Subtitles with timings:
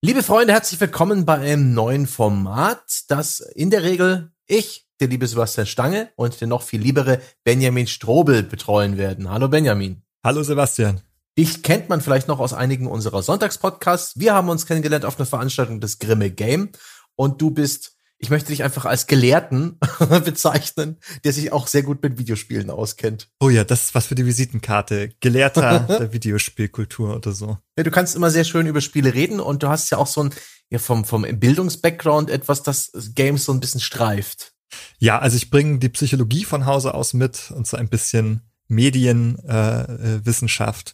[0.00, 5.26] Liebe Freunde, herzlich willkommen bei einem neuen Format, das in der Regel ich, der liebe
[5.26, 9.28] Sebastian Stange und der noch viel liebere Benjamin Strobel betreuen werden.
[9.28, 10.04] Hallo Benjamin.
[10.22, 11.00] Hallo Sebastian.
[11.36, 14.20] Dich kennt man vielleicht noch aus einigen unserer Sonntagspodcasts.
[14.20, 16.70] Wir haben uns kennengelernt auf einer Veranstaltung des Grimme Game
[17.16, 19.78] und du bist ich möchte dich einfach als Gelehrten
[20.24, 23.28] bezeichnen, der sich auch sehr gut mit Videospielen auskennt.
[23.40, 25.10] Oh ja, das ist was für die Visitenkarte.
[25.20, 27.58] Gelehrter der Videospielkultur oder so.
[27.76, 30.24] Ja, du kannst immer sehr schön über Spiele reden und du hast ja auch so
[30.24, 30.30] ein,
[30.70, 34.54] ja, vom, vom Bildungsbackground etwas, das Games so ein bisschen streift.
[34.98, 40.90] Ja, also ich bringe die Psychologie von Hause aus mit und so ein bisschen Medienwissenschaft.
[40.90, 40.92] Äh,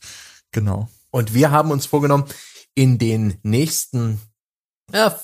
[0.53, 0.89] genau.
[1.11, 2.25] Und wir haben uns vorgenommen,
[2.75, 4.21] in den nächsten
[4.93, 5.19] ja,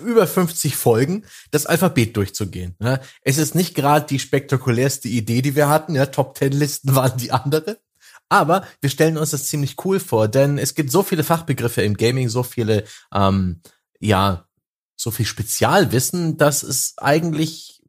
[0.00, 2.74] über 50 Folgen das Alphabet durchzugehen.
[2.80, 5.94] Ja, es ist nicht gerade die spektakulärste Idee, die wir hatten.
[5.94, 7.78] Ja, Top Ten Listen waren die andere.
[8.28, 11.96] Aber wir stellen uns das ziemlich cool vor, denn es gibt so viele Fachbegriffe im
[11.96, 13.60] Gaming, so viele, ähm,
[14.00, 14.48] ja,
[14.96, 17.83] so viel Spezialwissen, dass es eigentlich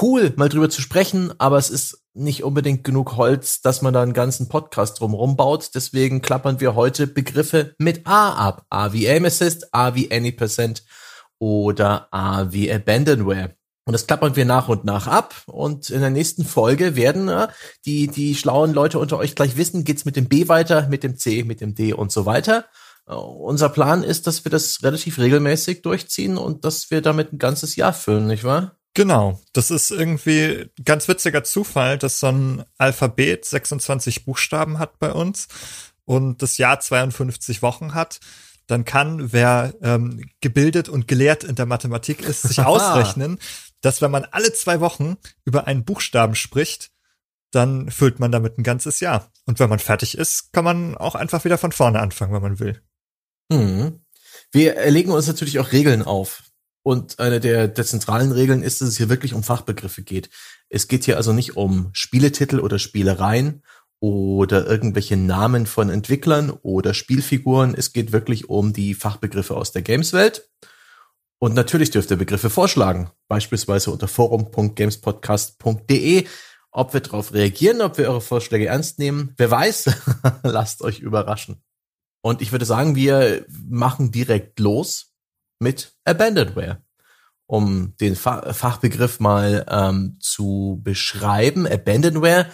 [0.00, 4.02] cool, mal drüber zu sprechen, aber es ist nicht unbedingt genug Holz, dass man da
[4.02, 5.70] einen ganzen Podcast drumherum baut.
[5.74, 8.66] Deswegen klappern wir heute Begriffe mit A ab.
[8.70, 10.84] A wie Aim Assist, A wie Any Percent
[11.38, 13.56] oder A wie Abandonware.
[13.84, 15.34] Und das klappern wir nach und nach ab.
[15.46, 17.48] Und in der nächsten Folge werden äh,
[17.84, 21.16] die, die schlauen Leute unter euch gleich wissen, geht's mit dem B weiter, mit dem
[21.16, 22.66] C, mit dem D und so weiter.
[23.10, 27.38] Uh, unser Plan ist, dass wir das relativ regelmäßig durchziehen und dass wir damit ein
[27.38, 28.76] ganzes Jahr füllen, nicht wahr?
[28.94, 35.12] Genau, das ist irgendwie ganz witziger Zufall, dass so ein Alphabet 26 Buchstaben hat bei
[35.12, 35.48] uns
[36.04, 38.20] und das Jahr 52 Wochen hat.
[38.66, 43.38] Dann kann, wer ähm, gebildet und gelehrt in der Mathematik ist, sich ausrechnen,
[43.80, 46.90] dass wenn man alle zwei Wochen über einen Buchstaben spricht,
[47.50, 49.30] dann füllt man damit ein ganzes Jahr.
[49.46, 52.58] Und wenn man fertig ist, kann man auch einfach wieder von vorne anfangen, wenn man
[52.58, 52.82] will.
[53.50, 54.04] Mhm.
[54.50, 56.42] Wir legen uns natürlich auch Regeln auf.
[56.82, 60.30] Und eine der, der zentralen Regeln ist, dass es hier wirklich um Fachbegriffe geht.
[60.68, 63.62] Es geht hier also nicht um Spieletitel oder Spielereien
[64.00, 67.76] oder irgendwelche Namen von Entwicklern oder Spielfiguren.
[67.76, 70.50] Es geht wirklich um die Fachbegriffe aus der Gameswelt.
[71.38, 76.26] Und natürlich dürft ihr Begriffe vorschlagen, beispielsweise unter forum.gamespodcast.de.
[76.72, 79.88] Ob wir darauf reagieren, ob wir eure Vorschläge ernst nehmen, wer weiß,
[80.42, 81.62] lasst euch überraschen.
[82.22, 85.11] Und ich würde sagen, wir machen direkt los
[85.62, 86.82] mit Abandonware.
[87.46, 92.46] Um den Fachbegriff mal ähm, zu beschreiben, Abandonware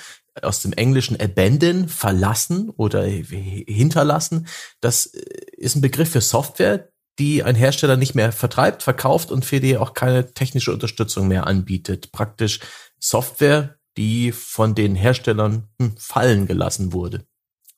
[0.43, 4.47] aus dem Englischen abandon, verlassen oder hinterlassen,
[4.81, 5.21] das äh,
[5.57, 9.77] ist ein Begriff für Software, die ein Hersteller nicht mehr vertreibt, verkauft und für die
[9.77, 12.13] auch keine technische Unterstützung mehr anbietet.
[12.13, 12.61] Praktisch
[13.01, 17.27] Software, die von den Herstellern hm, fallen gelassen wurde.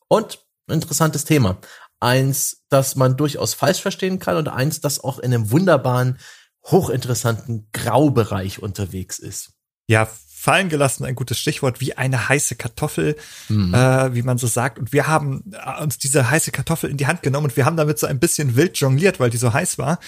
[0.09, 1.59] Und interessantes Thema
[2.01, 6.19] eins, das man durchaus falsch verstehen kann und eins, das auch in einem wunderbaren,
[6.65, 9.53] hochinteressanten Graubereich unterwegs ist.
[9.87, 10.09] Ja,
[10.41, 13.17] fallen gelassen, ein gutes Stichwort, wie eine heiße Kartoffel,
[13.51, 13.75] mhm.
[13.75, 14.79] äh, wie man so sagt.
[14.79, 17.77] Und wir haben äh, uns diese heiße Kartoffel in die Hand genommen und wir haben
[17.77, 19.99] damit so ein bisschen wild jongliert, weil die so heiß war.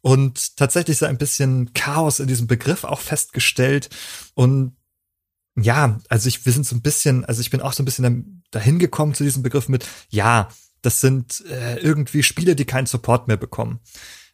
[0.00, 3.90] Und tatsächlich so ein bisschen Chaos in diesem Begriff auch festgestellt.
[4.34, 4.76] Und
[5.56, 8.44] ja, also ich, wir sind so ein bisschen, also ich bin auch so ein bisschen
[8.52, 10.48] dahin gekommen zu diesem Begriff mit, ja,
[10.82, 13.80] das sind äh, irgendwie Spiele, die keinen Support mehr bekommen.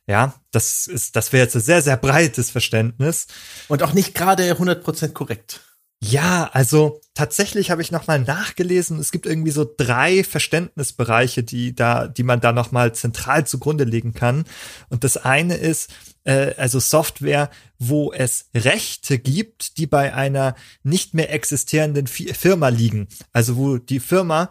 [0.06, 3.26] Ja, das ist, das wäre jetzt ein sehr, sehr breites Verständnis.
[3.68, 5.60] Und auch nicht gerade 100% korrekt.
[6.00, 8.98] Ja, also tatsächlich habe ich nochmal nachgelesen.
[8.98, 14.12] Es gibt irgendwie so drei Verständnisbereiche, die da, die man da nochmal zentral zugrunde legen
[14.12, 14.44] kann.
[14.90, 15.90] Und das eine ist,
[16.24, 23.08] äh, also Software, wo es Rechte gibt, die bei einer nicht mehr existierenden Firma liegen.
[23.32, 24.50] Also wo die Firma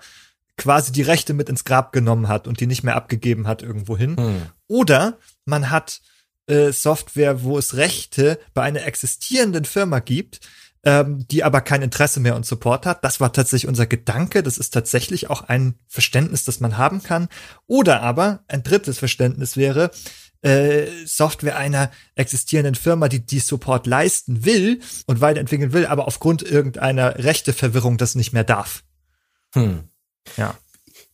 [0.57, 4.17] quasi die Rechte mit ins Grab genommen hat und die nicht mehr abgegeben hat irgendwohin.
[4.17, 4.41] Hm.
[4.67, 6.01] Oder man hat
[6.47, 10.39] äh, Software, wo es Rechte bei einer existierenden Firma gibt,
[10.83, 13.03] ähm, die aber kein Interesse mehr und Support hat.
[13.03, 14.43] Das war tatsächlich unser Gedanke.
[14.43, 17.27] Das ist tatsächlich auch ein Verständnis, das man haben kann.
[17.65, 19.91] Oder aber ein drittes Verständnis wäre,
[20.41, 26.43] äh, Software einer existierenden Firma, die die Support leisten will und weiterentwickeln will, aber aufgrund
[26.43, 28.83] irgendeiner Rechteverwirrung das nicht mehr darf.
[29.53, 29.89] Hm.
[30.37, 30.55] Ja.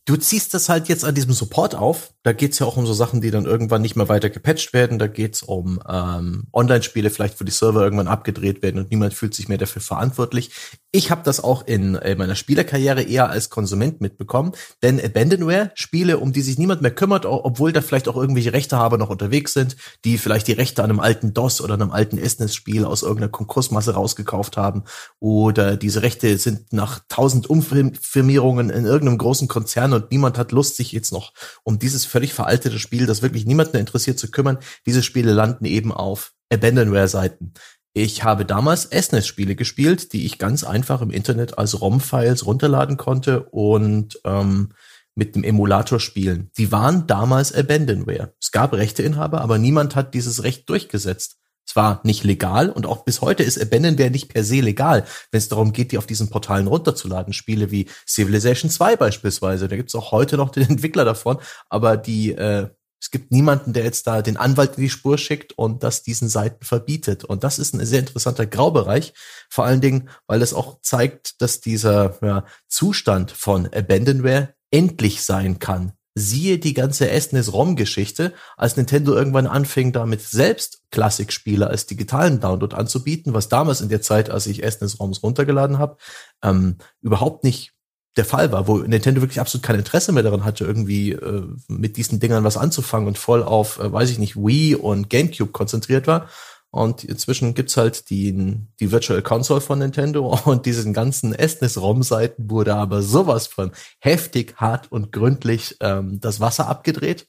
[0.04, 2.12] Du ziehst das halt jetzt an diesem Support auf.
[2.24, 4.98] Da geht's ja auch um so Sachen, die dann irgendwann nicht mehr weiter gepatcht werden.
[4.98, 9.32] Da geht's um ähm, Online-Spiele, vielleicht wo die Server irgendwann abgedreht werden und niemand fühlt
[9.32, 10.50] sich mehr dafür verantwortlich.
[10.94, 14.52] Ich habe das auch in, in meiner Spielerkarriere eher als Konsument mitbekommen,
[14.82, 18.98] denn Abandonware, Spiele, um die sich niemand mehr kümmert, obwohl da vielleicht auch irgendwelche Rechtehaber
[18.98, 22.84] noch unterwegs sind, die vielleicht die Rechte an einem alten DOS oder einem alten SNES-Spiel
[22.84, 24.84] aus irgendeiner Konkursmasse rausgekauft haben
[25.18, 30.76] oder diese Rechte sind nach tausend Umfirmierungen in irgendeinem großen Konzern und niemand hat Lust,
[30.76, 34.58] sich jetzt noch um dieses völlig veraltete Spiel, das wirklich niemanden interessiert, zu kümmern.
[34.84, 37.54] Diese Spiele landen eben auf Abandonware-Seiten.
[37.94, 43.42] Ich habe damals SNES-Spiele gespielt, die ich ganz einfach im Internet als ROM-Files runterladen konnte
[43.50, 44.70] und ähm,
[45.14, 46.50] mit dem Emulator spielen.
[46.56, 48.32] Die waren damals Abandonware.
[48.40, 51.36] Es gab Rechteinhaber, aber niemand hat dieses Recht durchgesetzt.
[51.66, 55.38] Es war nicht legal und auch bis heute ist Abandonware nicht per se legal, wenn
[55.38, 57.34] es darum geht, die auf diesen Portalen runterzuladen.
[57.34, 59.68] Spiele wie Civilization 2 beispielsweise.
[59.68, 61.36] Da gibt es auch heute noch den Entwickler davon,
[61.68, 62.68] aber die äh,
[63.12, 66.64] gibt niemanden, der jetzt da den Anwalt in die Spur schickt und das diesen Seiten
[66.64, 67.24] verbietet.
[67.24, 69.12] Und das ist ein sehr interessanter Graubereich.
[69.48, 75.58] Vor allen Dingen, weil es auch zeigt, dass dieser ja, Zustand von Abandonware endlich sein
[75.58, 75.92] kann.
[76.14, 83.32] Siehe die ganze SNES-ROM-Geschichte, als Nintendo irgendwann anfing, damit selbst Klassikspiele als digitalen Download anzubieten,
[83.32, 85.96] was damals in der Zeit, als ich SNES-ROMs runtergeladen habe,
[86.42, 87.72] ähm, überhaupt nicht
[88.16, 91.96] der Fall war, wo Nintendo wirklich absolut kein Interesse mehr daran hatte, irgendwie äh, mit
[91.96, 96.06] diesen Dingern was anzufangen und voll auf, äh, weiß ich nicht, Wii und GameCube konzentriert
[96.06, 96.28] war.
[96.70, 98.32] Und inzwischen gibt's halt die,
[98.80, 104.90] die Virtual Console von Nintendo und diesen ganzen SNES-ROM-Seiten wurde aber sowas von heftig, hart
[104.90, 107.28] und gründlich ähm, das Wasser abgedreht.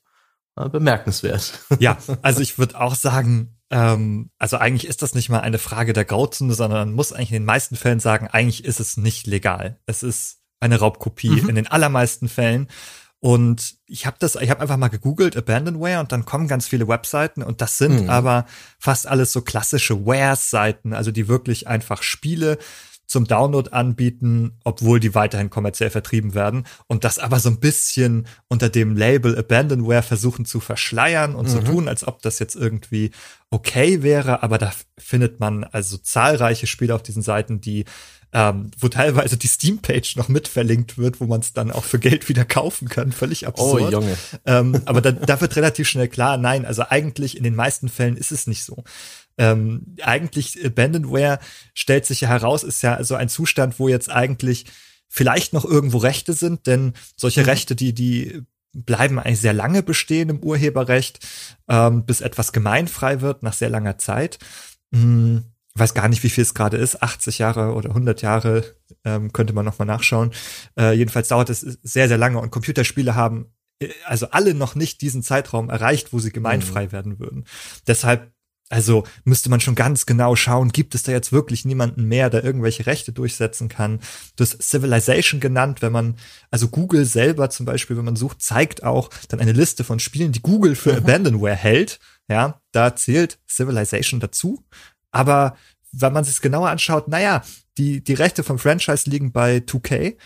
[0.55, 1.59] Äh, bemerkenswert.
[1.79, 5.93] Ja, also ich würde auch sagen, ähm, also eigentlich ist das nicht mal eine Frage
[5.93, 9.25] der Grauzone, sondern man muss eigentlich in den meisten Fällen sagen, eigentlich ist es nicht
[9.25, 9.79] legal.
[9.87, 11.49] Es ist eine Raubkopie mhm.
[11.49, 12.67] in den allermeisten Fällen.
[13.19, 16.89] Und ich habe das, ich habe einfach mal gegoogelt Abandonware und dann kommen ganz viele
[16.89, 18.09] Webseiten und das sind mhm.
[18.09, 18.45] aber
[18.79, 22.57] fast alles so klassische Wares-Seiten, also die wirklich einfach Spiele
[23.05, 28.27] zum Download anbieten, obwohl die weiterhin kommerziell vertrieben werden und das aber so ein bisschen
[28.49, 31.51] unter dem Label Abandonware versuchen zu verschleiern und mhm.
[31.51, 33.11] zu tun, als ob das jetzt irgendwie
[33.49, 37.85] okay wäre, aber da findet man also zahlreiche Spiele auf diesen Seiten, die
[38.33, 41.99] ähm, wo teilweise die Steam-Page noch mit verlinkt wird, wo man es dann auch für
[41.99, 43.11] Geld wieder kaufen kann.
[43.11, 43.83] Völlig absurd.
[43.83, 44.17] Oh, Junge.
[44.45, 48.17] Ähm, aber da, da wird relativ schnell klar, nein, also eigentlich in den meisten Fällen
[48.17, 48.83] ist es nicht so.
[49.37, 51.39] Ähm, eigentlich Abandonware
[51.75, 54.65] stellt sich ja heraus, ist ja so ein Zustand, wo jetzt eigentlich
[55.07, 57.45] vielleicht noch irgendwo Rechte sind, denn solche mhm.
[57.45, 58.41] Rechte, die, die
[58.73, 61.19] bleiben eigentlich sehr lange bestehen im Urheberrecht,
[61.69, 64.39] ähm, bis etwas gemeinfrei wird nach sehr langer Zeit.
[64.89, 68.63] Mhm weiß gar nicht, wie viel es gerade ist, 80 Jahre oder 100 Jahre,
[69.03, 70.31] ähm, könnte man nochmal nachschauen.
[70.77, 73.47] Äh, jedenfalls dauert es sehr, sehr lange und Computerspiele haben
[73.79, 76.91] äh, also alle noch nicht diesen Zeitraum erreicht, wo sie gemeinfrei mhm.
[76.91, 77.45] werden würden.
[77.87, 78.31] Deshalb
[78.69, 82.43] also müsste man schon ganz genau schauen, gibt es da jetzt wirklich niemanden mehr, der
[82.43, 83.99] irgendwelche Rechte durchsetzen kann.
[84.35, 86.15] Das Civilization genannt, wenn man,
[86.49, 90.31] also Google selber zum Beispiel, wenn man sucht, zeigt auch dann eine Liste von Spielen,
[90.31, 90.97] die Google für mhm.
[90.99, 91.99] Abandonware hält.
[92.27, 94.65] Ja, da zählt Civilization dazu.
[95.13, 95.55] Aber
[95.93, 97.43] wenn man sich genauer anschaut, naja,
[97.77, 100.17] die, die Rechte vom Franchise liegen bei 2K.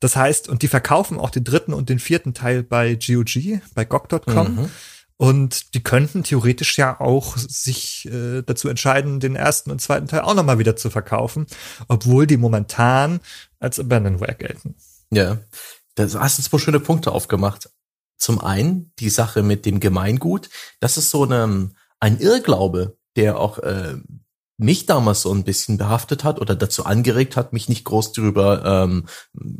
[0.00, 3.84] Das heißt, und die verkaufen auch den dritten und den vierten Teil bei GOG, bei
[3.84, 4.56] GOG.com.
[4.56, 4.70] Mhm.
[5.18, 10.22] Und die könnten theoretisch ja auch sich äh, dazu entscheiden, den ersten und zweiten Teil
[10.22, 11.46] auch nochmal wieder zu verkaufen,
[11.88, 13.20] obwohl die momentan
[13.58, 14.76] als Abandonware gelten.
[15.10, 15.36] Ja,
[15.94, 17.68] da hast du zwei schöne Punkte aufgemacht.
[18.16, 20.48] Zum einen die Sache mit dem Gemeingut.
[20.78, 23.96] Das ist so eine, ein Irrglaube, der auch äh,
[24.60, 28.64] mich damals so ein bisschen behaftet hat oder dazu angeregt hat, mich nicht groß drüber
[28.64, 29.06] ähm,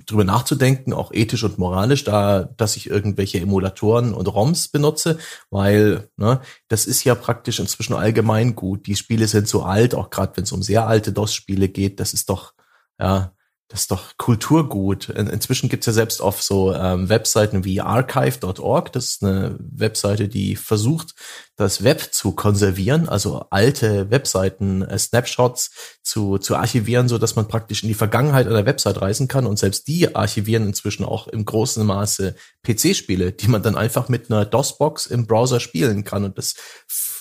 [0.07, 5.19] drüber nachzudenken, auch ethisch und moralisch, da dass ich irgendwelche Emulatoren und ROMs benutze,
[5.51, 8.87] weil ne, das ist ja praktisch inzwischen allgemein gut.
[8.87, 12.13] Die Spiele sind so alt, auch gerade wenn es um sehr alte DOS-Spiele geht, das
[12.13, 12.53] ist doch
[12.99, 13.33] ja
[13.71, 15.11] das ist doch Kulturgut.
[15.11, 18.93] In, inzwischen gibt's ja selbst auf so ähm, Webseiten wie archive.org.
[18.93, 21.15] Das ist eine Webseite, die versucht,
[21.55, 25.71] das Web zu konservieren, also alte Webseiten, äh, Snapshots
[26.03, 29.47] zu, zu archivieren, so dass man praktisch in die Vergangenheit einer Website reisen kann.
[29.47, 32.35] Und selbst die archivieren inzwischen auch im großen Maße
[32.67, 36.25] PC-Spiele, die man dann einfach mit einer DOS-Box im Browser spielen kann.
[36.25, 36.57] Und das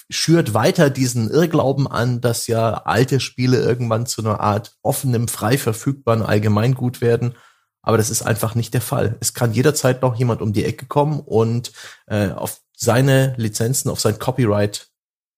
[0.10, 5.58] schürt weiter diesen Irrglauben an, dass ja alte Spiele irgendwann zu einer Art offenem, frei
[5.58, 7.36] verfügbaren Allgemeingut werden.
[7.82, 9.18] Aber das ist einfach nicht der Fall.
[9.20, 11.72] Es kann jederzeit noch jemand um die Ecke kommen und
[12.08, 14.90] äh, auf seine Lizenzen, auf sein Copyright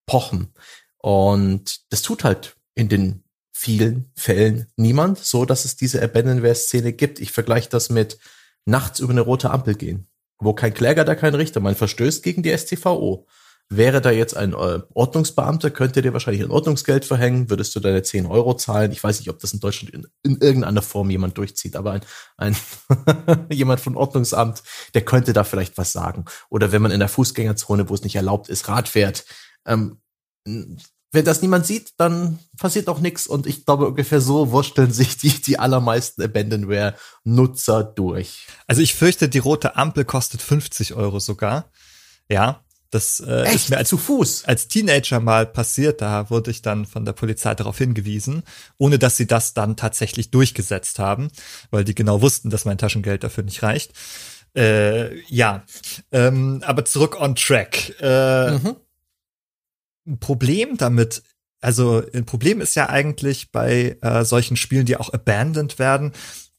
[0.06, 0.54] pochen.
[0.98, 7.20] Und das tut halt in den vielen Fällen niemand, so dass es diese Abandonware-Szene gibt.
[7.20, 8.18] Ich vergleiche das mit
[8.66, 10.08] nachts über eine rote Ampel gehen,
[10.40, 11.60] wo kein Kläger, da kein Richter.
[11.60, 13.28] Man verstößt gegen die STVO.
[13.74, 18.04] Wäre da jetzt ein äh, Ordnungsbeamter, könnte dir wahrscheinlich ein Ordnungsgeld verhängen, würdest du deine
[18.04, 18.92] 10 Euro zahlen.
[18.92, 22.02] Ich weiß nicht, ob das in Deutschland in, in irgendeiner Form jemand durchzieht, aber ein,
[22.36, 24.62] ein jemand von Ordnungsamt,
[24.94, 26.26] der könnte da vielleicht was sagen.
[26.50, 29.24] Oder wenn man in der Fußgängerzone, wo es nicht erlaubt ist, Rad fährt,
[29.66, 30.02] ähm,
[30.44, 33.26] wenn das niemand sieht, dann passiert auch nichts.
[33.26, 38.48] Und ich glaube, ungefähr so wursteln sich die, die allermeisten Abandonware-Nutzer durch.
[38.68, 41.72] Also ich fürchte, die rote Ampel kostet 50 Euro sogar.
[42.28, 43.56] Ja, das äh, Echt?
[43.56, 44.46] ist mir als, zu Fuß.
[44.46, 46.02] als Teenager mal passiert.
[46.02, 48.44] Da wurde ich dann von der Polizei darauf hingewiesen,
[48.78, 51.30] ohne dass sie das dann tatsächlich durchgesetzt haben,
[51.72, 53.94] weil die genau wussten, dass mein Taschengeld dafür nicht reicht.
[54.56, 55.64] Äh, ja,
[56.12, 57.96] ähm, aber zurück on track.
[58.02, 58.76] Äh, mhm
[60.06, 61.24] ein Problem damit,
[61.62, 66.12] also ein Problem ist ja eigentlich bei äh, solchen Spielen, die auch abandoned werden,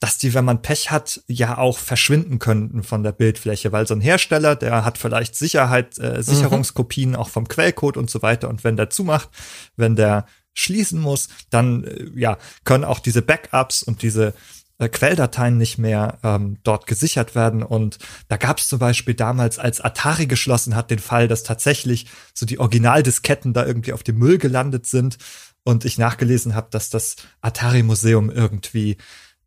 [0.02, 3.94] dass die, wenn man Pech hat, ja auch verschwinden könnten von der Bildfläche, weil so
[3.94, 7.16] ein Hersteller, der hat vielleicht Sicherheit, äh, Sicherungskopien mhm.
[7.16, 8.48] auch vom Quellcode und so weiter.
[8.48, 9.28] Und wenn der zumacht,
[9.76, 14.34] wenn der schließen muss, dann äh, ja können auch diese Backups und diese
[14.78, 17.62] äh, Quelldateien nicht mehr ähm, dort gesichert werden.
[17.62, 22.06] Und da gab es zum Beispiel damals, als Atari geschlossen hat, den Fall, dass tatsächlich
[22.34, 25.18] so die Originaldisketten da irgendwie auf dem Müll gelandet sind.
[25.62, 28.96] Und ich nachgelesen habe, dass das Atari-Museum irgendwie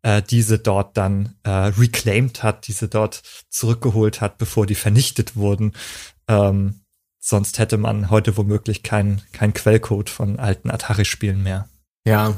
[0.06, 5.72] äh, diese dort dann äh, reclaimed hat, diese dort zurückgeholt hat, bevor die vernichtet wurden.
[6.28, 6.82] Ähm,
[7.18, 11.68] sonst hätte man heute womöglich kein, kein Quellcode von alten Atari-Spielen mehr.
[12.06, 12.36] Ja,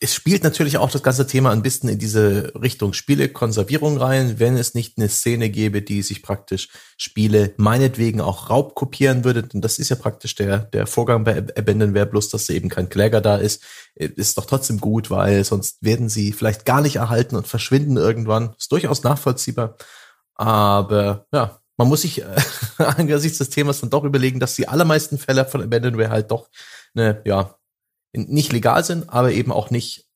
[0.00, 4.56] es spielt natürlich auch das ganze Thema ein bisschen in diese Richtung Spielekonservierung rein, wenn
[4.56, 9.44] es nicht eine Szene gäbe, die sich praktisch Spiele meinetwegen auch raubkopieren würde.
[9.44, 13.20] Denn das ist ja praktisch der, der Vorgang bei Abandonware, bloß dass eben kein Kläger
[13.20, 13.62] da ist,
[13.94, 18.54] ist doch trotzdem gut, weil sonst werden sie vielleicht gar nicht erhalten und verschwinden irgendwann.
[18.58, 19.76] Ist durchaus nachvollziehbar.
[20.34, 22.36] Aber ja, man muss sich äh,
[22.78, 26.48] angesichts des Themas dann doch überlegen, dass die allermeisten Fälle von Abandonware halt doch
[26.94, 27.54] eine, ja,
[28.14, 30.06] nicht legal sind, aber eben auch nicht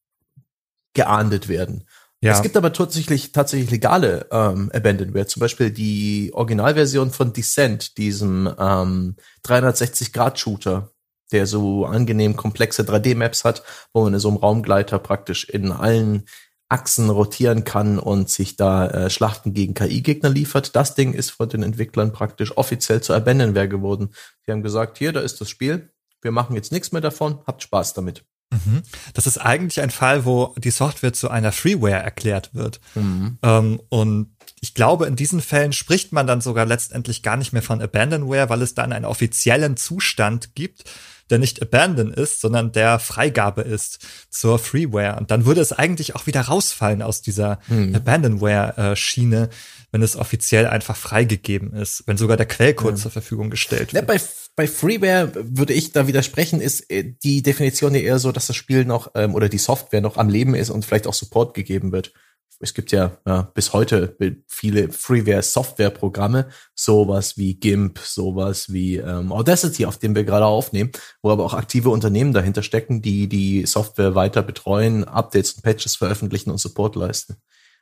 [0.95, 1.85] geahndet werden.
[2.21, 2.33] Ja.
[2.33, 8.53] Es gibt aber tatsächlich, tatsächlich legale ähm, Abandonware, zum Beispiel die Originalversion von Descent, diesem
[8.59, 10.91] ähm, 360-Grad-Shooter,
[11.31, 13.63] der so angenehm komplexe 3D-Maps hat,
[13.93, 16.25] wo man in so einem Raumgleiter praktisch in allen
[16.69, 20.75] Achsen rotieren kann und sich da äh, Schlachten gegen KI-Gegner liefert.
[20.75, 24.11] Das Ding ist von den Entwicklern praktisch offiziell zur Abandonware geworden.
[24.47, 27.63] Die haben gesagt, hier, da ist das Spiel, wir machen jetzt nichts mehr davon, habt
[27.63, 28.25] Spaß damit.
[28.51, 28.83] Mhm.
[29.15, 32.81] Das ist eigentlich ein Fall, wo die Software zu einer Freeware erklärt wird.
[32.95, 33.39] Mhm.
[33.43, 37.63] Ähm, und ich glaube, in diesen Fällen spricht man dann sogar letztendlich gar nicht mehr
[37.63, 40.85] von Abandonware, weil es dann einen offiziellen Zustand gibt,
[41.31, 45.17] der nicht Abandon ist, sondern der Freigabe ist zur Freeware.
[45.19, 47.95] Und dann würde es eigentlich auch wieder rausfallen aus dieser mhm.
[47.95, 49.51] Abandonware-Schiene,
[49.91, 53.03] wenn es offiziell einfach freigegeben ist, wenn sogar der Quellcode ja.
[53.03, 54.03] zur Verfügung gestellt wird.
[54.03, 54.21] Ja, bei,
[54.57, 58.57] bei Freeware würde ich da widersprechen, ist äh, die Definition ja eher so, dass das
[58.57, 61.93] Spiel noch ähm, oder die Software noch am Leben ist und vielleicht auch Support gegeben
[61.93, 62.13] wird
[62.61, 69.87] es gibt ja, ja bis heute viele Freeware-Software-Programme, sowas wie GIMP, sowas wie ähm, Audacity,
[69.87, 70.91] auf dem wir gerade aufnehmen,
[71.23, 75.97] wo aber auch aktive Unternehmen dahinter stecken, die die Software weiter betreuen, Updates und Patches
[75.97, 77.37] veröffentlichen und Support leisten.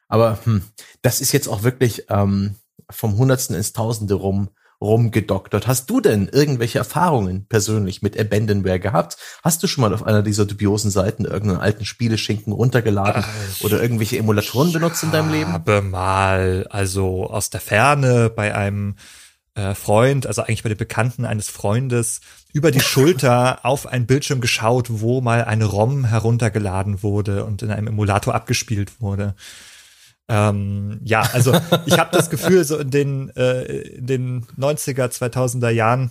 [0.09, 0.63] Aber hm,
[1.03, 2.57] das ist jetzt auch wirklich ähm,
[2.91, 5.67] vom Hundertsten ins Tausende rum rumgedoktert.
[5.67, 9.17] Hast du denn irgendwelche Erfahrungen persönlich mit Abandonware gehabt?
[9.43, 13.81] Hast du schon mal auf einer dieser dubiosen Seiten irgendeinen alten Spieleschinken runtergeladen ich oder
[13.81, 15.53] irgendwelche Emulatoren benutzt in deinem Leben?
[15.53, 18.97] habe mal, also aus der Ferne bei einem
[19.55, 22.21] äh, Freund, also eigentlich bei den Bekannten eines Freundes,
[22.53, 27.71] über die Schulter auf ein Bildschirm geschaut, wo mal eine ROM heruntergeladen wurde und in
[27.71, 29.35] einem Emulator abgespielt wurde.
[30.29, 35.71] Ähm, ja, also ich habe das Gefühl, so in den, äh, in den 90er, 2000er
[35.71, 36.11] Jahren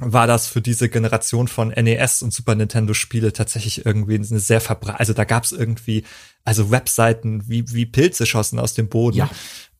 [0.00, 4.60] war das für diese Generation von NES und Super Nintendo Spiele tatsächlich irgendwie eine sehr
[4.60, 5.00] verbreitet.
[5.00, 6.04] Also da gab es irgendwie
[6.42, 9.30] also Webseiten wie wie Pilze schossen aus dem Boden, ja.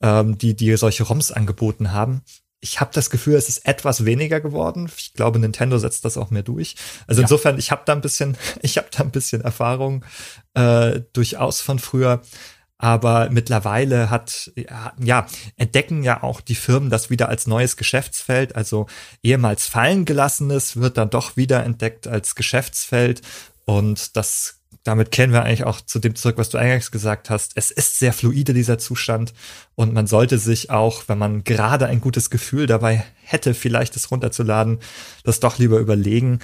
[0.03, 2.23] ähm, die die solche ROMs angeboten haben.
[2.63, 4.91] Ich habe das Gefühl, es ist etwas weniger geworden.
[4.95, 6.77] Ich glaube, Nintendo setzt das auch mehr durch.
[7.07, 7.25] Also ja.
[7.25, 10.05] insofern, ich habe da ein bisschen, ich habe da ein bisschen Erfahrung
[10.53, 12.21] äh, durchaus von früher.
[12.83, 14.51] Aber mittlerweile hat,
[14.99, 15.27] ja,
[15.59, 18.57] entdecken ja auch die Firmen das wieder als neues Geschäftsfeld.
[18.57, 18.87] Also
[19.23, 23.21] ehemals fallen gelassenes wird dann doch wieder entdeckt als Geschäftsfeld.
[23.67, 27.53] Und das, damit kennen wir eigentlich auch zu dem zurück, was du eingangs gesagt hast.
[27.55, 29.35] Es ist sehr fluide, dieser Zustand.
[29.75, 34.11] Und man sollte sich auch, wenn man gerade ein gutes Gefühl dabei hätte, vielleicht es
[34.11, 34.79] runterzuladen,
[35.23, 36.39] das doch lieber überlegen,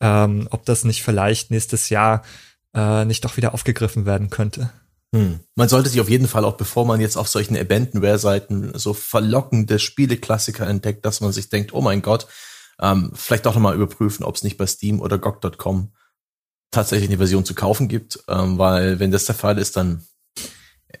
[0.00, 2.24] ähm, ob das nicht vielleicht nächstes Jahr
[2.74, 4.70] äh, nicht doch wieder aufgegriffen werden könnte.
[5.14, 5.40] Hm.
[5.54, 9.78] Man sollte sich auf jeden Fall auch, bevor man jetzt auf solchen Abandonware-Seiten so verlockende
[9.78, 12.26] Spieleklassiker entdeckt, dass man sich denkt, oh mein Gott,
[12.80, 15.92] ähm, vielleicht auch nochmal überprüfen, ob es nicht bei Steam oder GOG.com
[16.70, 20.06] tatsächlich eine Version zu kaufen gibt, ähm, weil wenn das der Fall ist, dann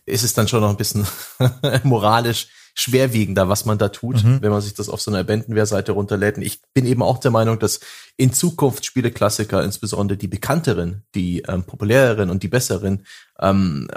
[0.06, 1.06] ist es dann schon noch ein bisschen
[1.82, 2.48] moralisch
[2.78, 4.40] schwerwiegender, was man da tut, mhm.
[4.40, 6.36] wenn man sich das auf so einer Abandonware-Seite runterlädt.
[6.36, 7.80] Und ich bin eben auch der Meinung, dass
[8.16, 13.04] in Zukunft Spieleklassiker, insbesondere die bekannteren, die ähm, populäreren und die besseren,
[13.40, 13.88] ähm,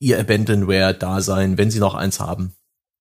[0.00, 2.52] ihr Abandonware-Dasein, wenn sie noch eins haben,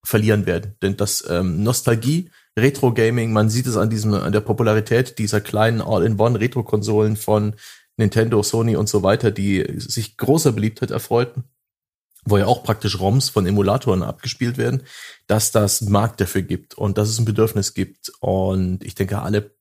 [0.05, 0.75] verlieren werden.
[0.81, 5.81] Denn das ähm, Nostalgie, Retro-Gaming, man sieht es an diesem, an der Popularität dieser kleinen
[5.81, 7.55] All-in-One-Retro-Konsolen von
[7.97, 11.43] Nintendo, Sony und so weiter, die sich großer Beliebtheit erfreuten
[12.25, 14.83] wo ja auch praktisch ROMs von Emulatoren abgespielt werden,
[15.27, 18.11] dass das Markt dafür gibt und dass es ein Bedürfnis gibt.
[18.19, 19.55] Und ich denke, alle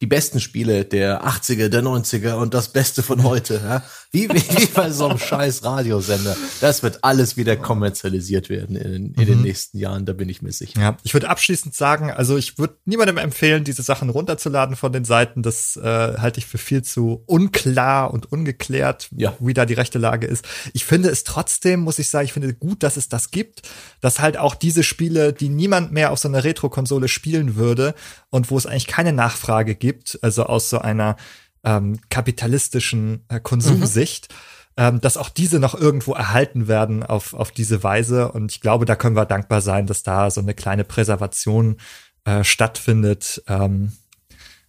[0.00, 3.60] die besten Spiele der 80er, der 90er und das Beste von heute.
[3.64, 3.82] Ja?
[4.10, 6.36] Wie, wie, wie bei so einem scheiß Radiosender.
[6.60, 9.26] Das wird alles wieder kommerzialisiert werden in, in mhm.
[9.26, 10.80] den nächsten Jahren, da bin ich mir sicher.
[10.80, 15.04] Ja, ich würde abschließend sagen, also ich würde niemandem empfehlen, diese Sachen runterzuladen von den
[15.04, 15.42] Seiten.
[15.42, 19.34] Das äh, halte ich für viel zu unklar und ungeklärt, ja.
[19.40, 20.44] wie da die rechte Lage ist.
[20.72, 23.62] Ich finde es trotzdem, muss ich sagen, ich finde gut, dass es das gibt,
[24.00, 27.94] dass halt auch diese Spiele, die niemand mehr auf so einer Retro-Konsole spielen würde
[28.30, 31.16] und wo es eigentlich keine Nachfrage gibt, gibt, also aus so einer
[31.62, 34.82] ähm, kapitalistischen äh, Konsumsicht, mhm.
[34.82, 38.32] ähm, dass auch diese noch irgendwo erhalten werden auf, auf diese Weise.
[38.32, 41.76] Und ich glaube, da können wir dankbar sein, dass da so eine kleine Präservation
[42.24, 43.92] äh, stattfindet, ähm,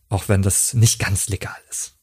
[0.10, 1.94] auch wenn das nicht ganz legal ist.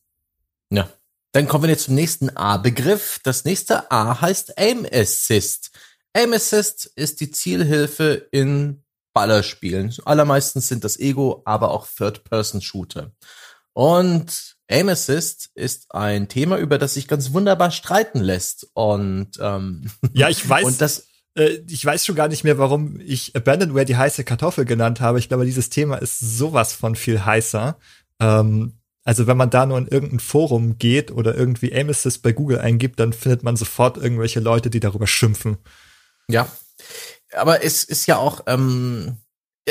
[0.71, 0.89] Ja.
[1.33, 3.21] Dann kommen wir jetzt zum nächsten A-Begriff.
[3.25, 5.71] Das nächste A heißt Aim Assist.
[6.15, 9.95] Aim Assist ist die Zielhilfe in Ballerspielen.
[10.05, 13.13] Allermeistens sind das Ego, aber auch Third-Person-Shooter.
[13.75, 18.69] Und Aim Assist ist ein Thema, über das sich ganz wunderbar streiten lässt.
[18.75, 20.65] Und ähm, ja, ich weiß.
[20.65, 24.65] Und das äh, ich weiß schon gar nicht mehr, warum ich Abandonware die heiße Kartoffel
[24.65, 25.19] genannt habe.
[25.19, 27.79] Ich glaube, dieses Thema ist sowas von viel heißer.
[28.21, 32.33] Ähm, also wenn man da nur in irgendein Forum geht oder irgendwie Aim Assist bei
[32.33, 35.59] Google eingibt, dann findet man sofort irgendwelche Leute, die darüber schimpfen.
[36.29, 36.49] Ja,
[37.35, 39.19] aber es ist ja auch ähm,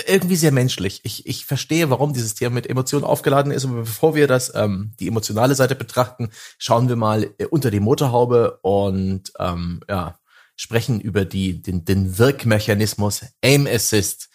[0.07, 1.01] irgendwie sehr menschlich.
[1.03, 3.65] Ich, ich verstehe, warum dieses Thema mit Emotionen aufgeladen ist.
[3.65, 7.79] Aber bevor wir das, ähm, die emotionale Seite betrachten, schauen wir mal äh, unter die
[7.79, 10.19] Motorhaube und ähm, ja,
[10.55, 14.29] sprechen über die, den, den Wirkmechanismus Aim Assist.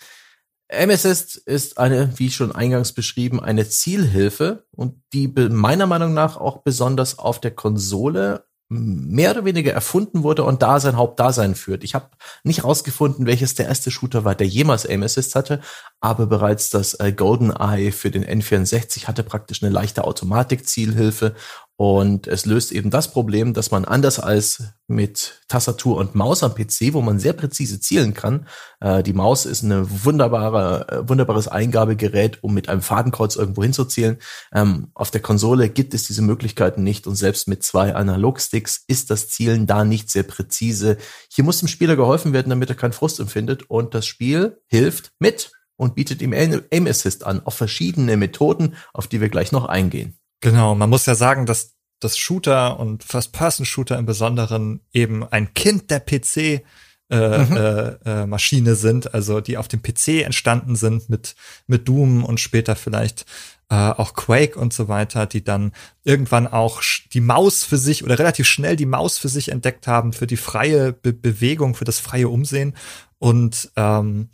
[0.68, 6.36] Aim Assist ist eine, wie schon eingangs beschrieben, eine Zielhilfe und die meiner Meinung nach
[6.36, 11.84] auch besonders auf der Konsole mehr oder weniger erfunden wurde und da sein Hauptdasein führt.
[11.84, 12.10] Ich habe
[12.42, 15.60] nicht rausgefunden, welches der erste Shooter war, der jemals Aim Assist hatte,
[16.00, 21.34] aber bereits das äh, Golden Eye für den N64 hatte praktisch eine leichte Automatik-Zielhilfe
[21.78, 26.54] und es löst eben das Problem, dass man anders als mit Tastatur und Maus am
[26.54, 28.46] PC, wo man sehr präzise zielen kann,
[28.80, 34.18] äh, die Maus ist eine wunderbare, äh, wunderbares Eingabegerät, um mit einem Fadenkreuz irgendwo hinzuzielen.
[34.54, 39.10] Ähm, auf der Konsole gibt es diese Möglichkeiten nicht und selbst mit zwei Analogsticks ist
[39.10, 40.96] das Zielen da nicht sehr präzise.
[41.30, 45.12] Hier muss dem Spieler geholfen werden, damit er keinen Frust empfindet und das Spiel hilft
[45.18, 49.66] mit und bietet ihm Aim Assist an auf verschiedene Methoden, auf die wir gleich noch
[49.66, 50.18] eingehen.
[50.40, 55.90] Genau, man muss ja sagen, dass das Shooter und First-Person-Shooter im Besonderen eben ein Kind
[55.90, 56.62] der PC
[57.08, 57.56] äh, mhm.
[57.56, 61.36] äh, äh, Maschine sind, also die auf dem PC entstanden sind mit
[61.68, 63.26] mit Doom und später vielleicht
[63.70, 68.18] äh, auch Quake und so weiter, die dann irgendwann auch die Maus für sich oder
[68.18, 72.00] relativ schnell die Maus für sich entdeckt haben für die freie Be Bewegung, für das
[72.00, 72.74] freie Umsehen
[73.18, 74.28] und ähm,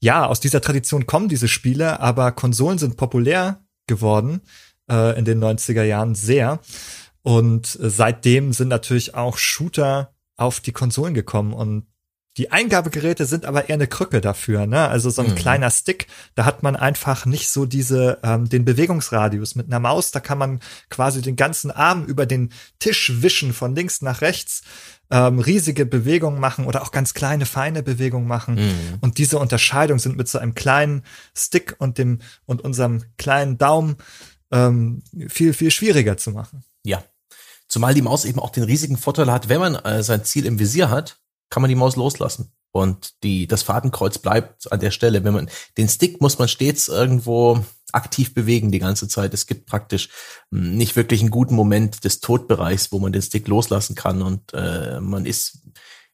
[0.00, 4.40] ja, aus dieser Tradition kommen diese Spiele, aber Konsolen sind populär geworden
[4.90, 6.60] äh, in den 90er Jahren sehr.
[7.22, 11.86] Und seitdem sind natürlich auch Shooter auf die Konsolen gekommen und
[12.38, 14.88] die Eingabegeräte sind aber eher eine Krücke dafür, ne?
[14.88, 15.34] Also so ein mhm.
[15.34, 20.12] kleiner Stick, da hat man einfach nicht so diese ähm, den Bewegungsradius mit einer Maus,
[20.12, 24.62] da kann man quasi den ganzen Arm über den Tisch wischen von links nach rechts,
[25.10, 28.98] ähm, riesige Bewegungen machen oder auch ganz kleine feine Bewegungen machen mhm.
[29.00, 31.02] und diese Unterscheidung sind mit so einem kleinen
[31.34, 33.96] Stick und dem und unserem kleinen Daumen
[34.52, 36.62] ähm, viel, viel schwieriger zu machen.
[36.84, 37.02] Ja.
[37.66, 40.58] Zumal die Maus eben auch den riesigen Vorteil hat, wenn man äh, sein Ziel im
[40.60, 41.18] Visier hat,
[41.50, 42.52] kann man die Maus loslassen.
[42.70, 45.24] Und die, das Fadenkreuz bleibt an der Stelle.
[45.24, 49.32] Wenn man, den Stick muss man stets irgendwo aktiv bewegen die ganze Zeit.
[49.32, 50.10] Es gibt praktisch
[50.50, 54.52] hm, nicht wirklich einen guten Moment des Todbereichs, wo man den Stick loslassen kann und
[54.52, 55.62] äh, man ist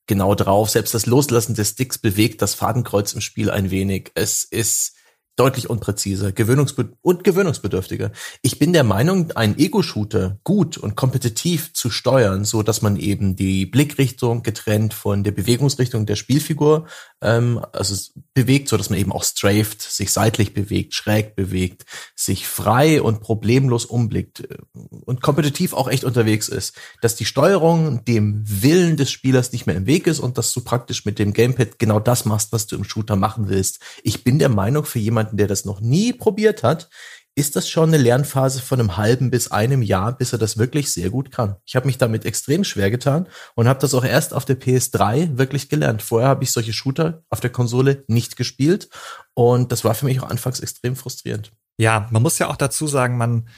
[0.07, 0.71] genau drauf.
[0.71, 4.13] Selbst das Loslassen des Sticks bewegt das Fadenkreuz im Spiel ein wenig.
[4.15, 4.95] Es ist
[5.37, 8.13] deutlich unpräziser, gewöhnungsbe und gewöhnungsbedürftiger.
[8.43, 13.35] Ich bin der Meinung, einen Ego-Shooter gut und kompetitiv zu steuern, so dass man eben
[13.35, 16.87] die Blickrichtung getrennt von der Bewegungsrichtung der Spielfigur,
[17.21, 22.47] ähm, also bewegt, so dass man eben auch strafed, sich seitlich bewegt, schräg bewegt, sich
[22.47, 24.59] frei und problemlos umblickt äh,
[25.05, 29.77] und kompetitiv auch echt unterwegs ist, dass die Steuerung dem Willen des Spielers nicht mehr
[29.77, 32.77] im Weg ist und dass du praktisch mit dem Gamepad genau das machst, was du
[32.77, 33.81] im Shooter machen willst.
[34.05, 36.89] Ich bin der Meinung, für jemanden jemanden, der das noch nie probiert hat,
[37.37, 40.93] ist das schon eine Lernphase von einem halben bis einem Jahr, bis er das wirklich
[40.93, 41.57] sehr gut kann.
[41.65, 45.37] Ich habe mich damit extrem schwer getan und habe das auch erst auf der PS3
[45.37, 46.03] wirklich gelernt.
[46.03, 48.89] Vorher habe ich solche Shooter auf der Konsole nicht gespielt
[49.35, 51.51] und das war für mich auch anfangs extrem frustrierend.
[51.77, 53.49] Ja, man muss ja auch dazu sagen, man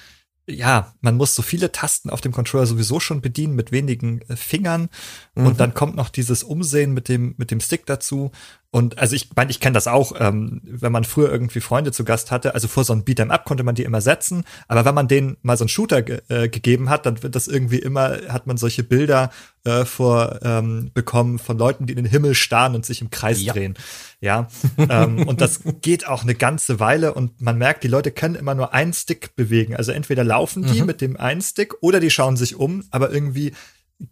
[0.49, 4.37] ja, man muss so viele Tasten auf dem Controller sowieso schon bedienen mit wenigen äh,
[4.37, 4.89] Fingern
[5.35, 5.47] mhm.
[5.47, 8.31] und dann kommt noch dieses Umsehen mit dem mit dem Stick dazu
[8.77, 12.05] und also ich meine, ich kenne das auch, ähm, wenn man früher irgendwie Freunde zu
[12.05, 14.95] Gast hatte, also vor so einem Beat'em Up konnte man die immer setzen, aber wenn
[14.95, 18.19] man denen mal so einen Shooter ge äh, gegeben hat, dann wird das irgendwie immer,
[18.29, 19.31] hat man solche Bilder
[19.65, 23.41] äh, vor ähm, bekommen von Leuten, die in den Himmel starren und sich im Kreis
[23.41, 23.55] ja.
[23.55, 23.79] drehen.
[24.21, 24.49] Ja.
[24.77, 28.55] ähm, und das geht auch eine ganze Weile und man merkt, die Leute können immer
[28.55, 29.75] nur einen Stick bewegen.
[29.75, 30.87] Also entweder laufen die mhm.
[30.87, 33.55] mit dem einen Stick oder die schauen sich um, aber irgendwie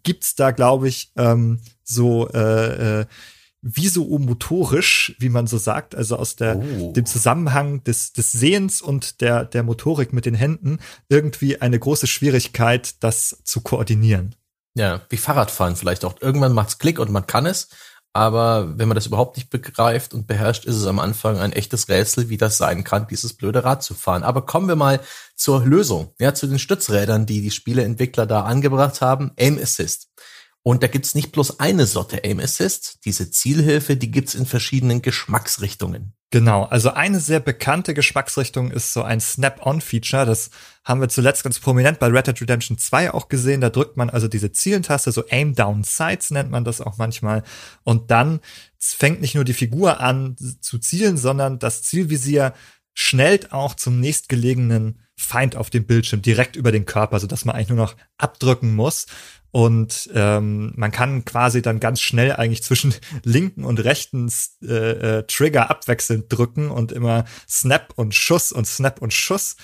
[0.01, 3.05] gibt's da, glaube ich, ähm, so äh, äh,
[3.65, 6.93] visuomotorisch, wie man so sagt, also aus der, oh.
[6.93, 10.77] dem Zusammenhang des, des Sehens und der, der Motorik mit den Händen
[11.09, 14.35] irgendwie eine große Schwierigkeit, das zu koordinieren.
[14.77, 16.21] Ja, wie Fahrradfahren vielleicht auch.
[16.21, 17.69] Irgendwann macht's Klick und man kann es,
[18.13, 21.89] aber wenn man das überhaupt nicht begreift und beherrscht, ist es am Anfang ein echtes
[21.89, 24.23] Rätsel, wie das sein kann, dieses blöde Rad zu fahren.
[24.23, 24.99] Aber kommen wir mal
[25.35, 29.31] zur Lösung, ja, zu den Stützrädern, die die Spieleentwickler da angebracht haben.
[29.37, 30.09] Aim Assist.
[30.67, 32.97] Und da gibt's nicht bloß eine Sorte Aim Assist.
[33.05, 36.13] Diese Zielhilfe, die gibt's in verschiedenen Geschmacksrichtungen.
[36.31, 40.25] Genau, also eine sehr bekannte Geschmacksrichtung ist so ein Snap-on-Feature.
[40.25, 40.49] Das
[40.83, 43.61] haben wir zuletzt ganz prominent bei Red Dead Redemption 2 auch gesehen.
[43.61, 47.43] Da drückt man also diese Zielentaste, so Aim Down Sights nennt man das auch manchmal.
[47.83, 48.39] Und dann
[48.79, 52.55] fängt nicht nur die Figur an zu zielen, sondern das Zielvisier
[52.95, 57.55] schnellt auch zum nächstgelegenen Feind auf dem Bildschirm direkt über den Körper, so dass man
[57.55, 59.07] eigentlich nur noch abdrücken muss.
[59.51, 64.29] Und ähm, man kann quasi dann ganz schnell eigentlich zwischen linken und rechten
[64.61, 69.55] äh, äh, Trigger abwechselnd drücken und immer Snap und Schuss und Snap und Schuss.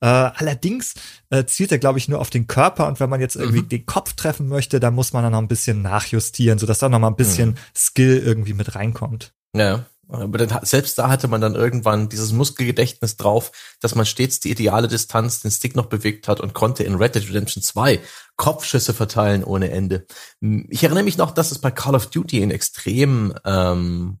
[0.00, 0.94] Äh, allerdings
[1.30, 3.68] äh, zielt er, glaube ich, nur auf den Körper und wenn man jetzt irgendwie mhm.
[3.68, 6.98] den Kopf treffen möchte, dann muss man dann noch ein bisschen nachjustieren, sodass da noch
[6.98, 7.56] mal ein bisschen mhm.
[7.76, 9.32] Skill irgendwie mit reinkommt.
[9.54, 9.86] Ja.
[10.08, 14.50] Aber dann, selbst da hatte man dann irgendwann dieses Muskelgedächtnis drauf, dass man stets die
[14.50, 18.00] ideale Distanz den Stick noch bewegt hat und konnte in Red Dead Redemption 2
[18.36, 20.06] Kopfschüsse verteilen ohne Ende.
[20.68, 24.20] Ich erinnere mich noch, dass es bei Call of Duty ein extrem ähm,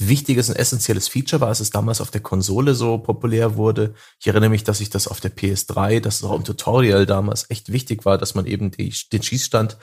[0.00, 3.94] wichtiges und essentielles Feature war, als es damals auf der Konsole so populär wurde.
[4.18, 7.48] Ich erinnere mich, dass ich das auf der PS3, dass es auch im Tutorial damals
[7.50, 9.76] echt wichtig war, dass man eben die, den Schießstand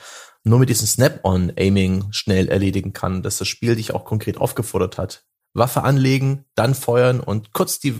[0.44, 5.24] nur mit diesem Snap-on-Aiming schnell erledigen kann, dass das Spiel dich auch konkret aufgefordert hat,
[5.54, 7.94] Waffe anlegen, dann feuern und kurz die,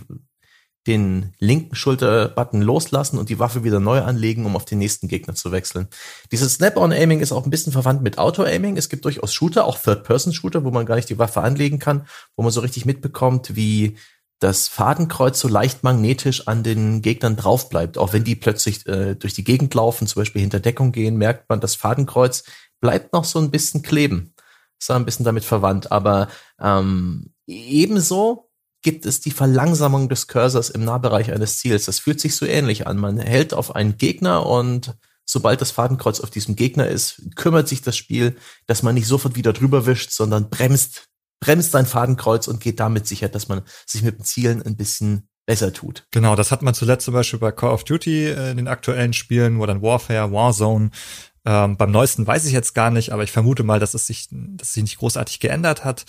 [0.86, 5.34] den linken Schulterbutton loslassen und die Waffe wieder neu anlegen, um auf den nächsten Gegner
[5.34, 5.88] zu wechseln.
[6.32, 8.76] Dieses Snap-on-Aiming ist auch ein bisschen verwandt mit Auto-Aiming.
[8.76, 12.06] Es gibt durchaus Shooter, auch Third-Person-Shooter, wo man gar nicht die Waffe anlegen kann,
[12.36, 13.96] wo man so richtig mitbekommt, wie
[14.40, 17.98] das Fadenkreuz so leicht magnetisch an den Gegnern drauf bleibt.
[17.98, 21.48] Auch wenn die plötzlich äh, durch die Gegend laufen, zum Beispiel hinter Deckung gehen, merkt
[21.48, 22.44] man, das Fadenkreuz
[22.80, 24.34] bleibt noch so ein bisschen kleben.
[24.80, 26.28] Ist ein bisschen damit verwandt, aber
[26.60, 28.50] ähm, Ebenso
[28.82, 31.86] gibt es die Verlangsamung des Cursors im Nahbereich eines Ziels.
[31.86, 32.98] Das fühlt sich so ähnlich an.
[32.98, 37.82] Man hält auf einen Gegner und sobald das Fadenkreuz auf diesem Gegner ist, kümmert sich
[37.82, 41.08] das Spiel, dass man nicht sofort wieder drüber wischt, sondern bremst,
[41.40, 45.28] bremst sein Fadenkreuz und geht damit sicher, dass man sich mit dem Zielen ein bisschen
[45.44, 46.06] besser tut.
[46.10, 49.14] Genau, das hat man zuletzt zum Beispiel bei Call of Duty äh, in den aktuellen
[49.14, 50.90] Spielen, Modern Warfare, Warzone.
[51.46, 54.28] Ähm, beim neuesten weiß ich jetzt gar nicht, aber ich vermute mal, dass es sich,
[54.30, 56.04] dass es sich nicht großartig geändert hat.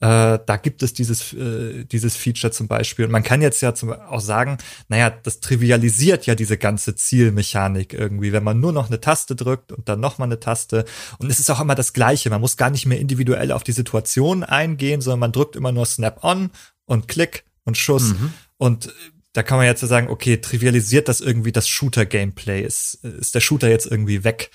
[0.00, 3.06] Äh, da gibt es dieses, äh, dieses Feature zum Beispiel.
[3.06, 7.94] Und man kann jetzt ja zum, auch sagen, naja, das trivialisiert ja diese ganze Zielmechanik
[7.94, 10.84] irgendwie, wenn man nur noch eine Taste drückt und dann noch mal eine Taste.
[11.18, 12.28] Und es ist auch immer das Gleiche.
[12.28, 15.86] Man muss gar nicht mehr individuell auf die Situation eingehen, sondern man drückt immer nur
[15.86, 16.50] Snap-on
[16.84, 18.10] und Klick und Schuss.
[18.10, 18.32] Mhm.
[18.58, 18.92] Und
[19.32, 22.62] da kann man jetzt ja sagen, okay, trivialisiert das irgendwie das Shooter-Gameplay?
[22.62, 24.50] Ist, ist der Shooter jetzt irgendwie weg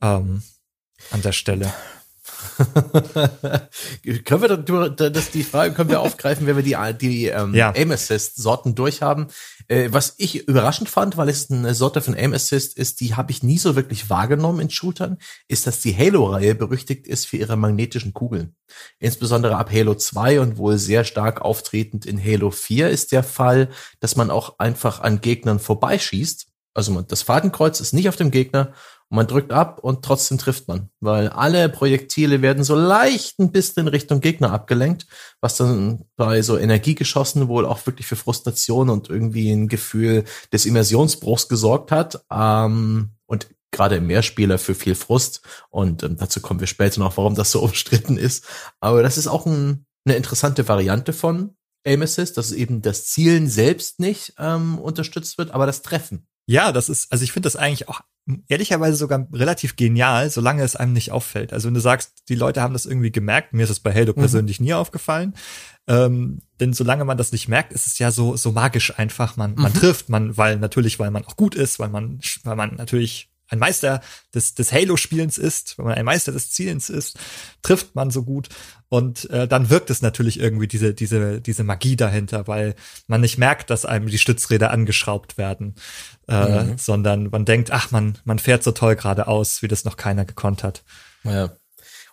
[0.00, 0.42] ähm,
[1.10, 1.72] an der Stelle?
[4.24, 7.72] können wir das die Frage können wir aufgreifen, wenn wir die die ähm, ja.
[7.74, 9.28] Aim Assist Sorten durchhaben.
[9.68, 13.30] Äh, was ich überraschend fand, weil es eine Sorte von Aim Assist ist, die habe
[13.32, 17.36] ich nie so wirklich wahrgenommen in Shootern, ist, dass die Halo Reihe berüchtigt ist für
[17.36, 18.54] ihre magnetischen Kugeln.
[18.98, 23.68] Insbesondere ab Halo 2 und wohl sehr stark auftretend in Halo 4 ist der Fall,
[24.00, 26.46] dass man auch einfach an Gegnern vorbeischießt.
[26.74, 28.72] Also das Fadenkreuz ist nicht auf dem Gegner
[29.10, 33.52] und man drückt ab und trotzdem trifft man, weil alle Projektile werden so leicht ein
[33.52, 35.06] bisschen in Richtung Gegner abgelenkt,
[35.40, 40.66] was dann bei so Energiegeschossen wohl auch wirklich für Frustration und irgendwie ein Gefühl des
[40.66, 42.24] Immersionsbruchs gesorgt hat.
[42.30, 45.42] Ähm, und gerade im Mehrspieler für viel Frust.
[45.70, 48.44] Und ähm, dazu kommen wir später noch, warum das so umstritten ist.
[48.80, 53.48] Aber das ist auch ein, eine interessante Variante von Aim Assist, dass eben das Zielen
[53.48, 56.26] selbst nicht ähm, unterstützt wird, aber das Treffen.
[56.46, 58.00] Ja, das ist, also ich finde das eigentlich auch
[58.48, 61.52] ehrlicherweise sogar relativ genial, solange es einem nicht auffällt.
[61.52, 64.12] Also wenn du sagst, die Leute haben das irgendwie gemerkt, mir ist es bei Halo
[64.12, 64.20] mhm.
[64.20, 65.34] persönlich nie aufgefallen.
[65.86, 69.36] Ähm, denn solange man das nicht merkt, ist es ja so so magisch einfach.
[69.36, 69.76] Man man mhm.
[69.76, 73.58] trifft, man weil natürlich, weil man auch gut ist, weil man weil man natürlich ein
[73.58, 74.00] Meister
[74.34, 77.18] des, des Halo-Spielens ist, wenn man ein Meister des Zielens ist,
[77.62, 78.48] trifft man so gut.
[78.88, 82.74] Und äh, dann wirkt es natürlich irgendwie diese, diese, diese Magie dahinter, weil
[83.06, 85.74] man nicht merkt, dass einem die Stützräder angeschraubt werden,
[86.26, 86.78] äh, mhm.
[86.78, 90.62] sondern man denkt, ach, man, man fährt so toll geradeaus, wie das noch keiner gekonnt
[90.62, 90.84] hat.
[91.24, 91.52] Ja.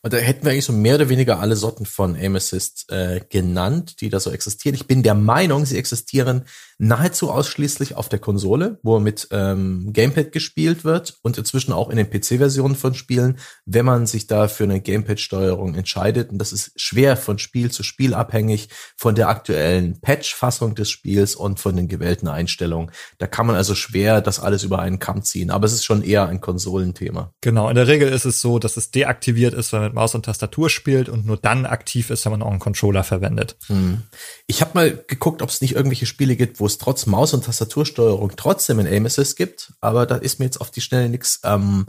[0.05, 3.21] Und da hätten wir eigentlich so mehr oder weniger alle Sorten von Aim Assist äh,
[3.27, 4.75] genannt, die da so existieren.
[4.75, 6.45] Ich bin der Meinung, sie existieren
[6.77, 11.97] nahezu ausschließlich auf der Konsole, wo mit ähm, Gamepad gespielt wird und inzwischen auch in
[11.97, 16.31] den PC-Versionen von Spielen, wenn man sich da für eine Gamepad-Steuerung entscheidet.
[16.31, 21.35] Und das ist schwer von Spiel zu Spiel abhängig von der aktuellen Patch-Fassung des Spiels
[21.35, 22.91] und von den gewählten Einstellungen.
[23.19, 26.03] Da kann man also schwer das alles über einen Kamm ziehen, aber es ist schon
[26.03, 27.33] eher ein Konsolenthema.
[27.39, 30.13] Genau, in der Regel ist es so, dass es deaktiviert ist, wenn man mit Maus
[30.13, 33.55] und Tastatur spielt und nur dann aktiv ist, wenn man auch einen Controller verwendet.
[33.67, 34.03] Hm.
[34.47, 37.35] Ich habe mal geguckt, ob es nicht irgendwelche Spiele gibt, wo wo es trotz Maus-
[37.35, 41.09] und Tastatursteuerung trotzdem ein Aim Assist gibt, aber da ist mir jetzt auf die Schnelle
[41.09, 41.85] nichts ähm,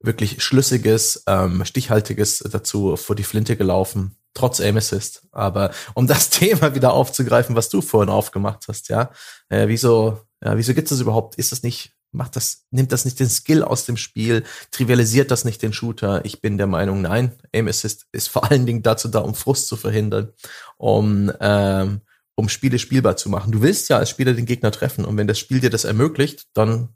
[0.00, 5.22] wirklich Schlüssiges, ähm, Stichhaltiges dazu vor die Flinte gelaufen, trotz Aim Assist.
[5.30, 9.12] Aber um das Thema wieder aufzugreifen, was du vorhin aufgemacht hast, ja,
[9.50, 11.36] äh, wieso, ja, wieso gibt es überhaupt?
[11.36, 15.44] Ist das nicht, macht das, nimmt das nicht den Skill aus dem Spiel, trivialisiert das
[15.44, 16.24] nicht den Shooter?
[16.24, 19.68] Ich bin der Meinung, nein, Aim Assist ist vor allen Dingen dazu da, um Frust
[19.68, 20.32] zu verhindern,
[20.76, 22.00] um ähm,
[22.38, 23.50] um Spiele spielbar zu machen.
[23.50, 26.46] Du willst ja als Spieler den Gegner treffen und wenn das Spiel dir das ermöglicht,
[26.54, 26.90] dann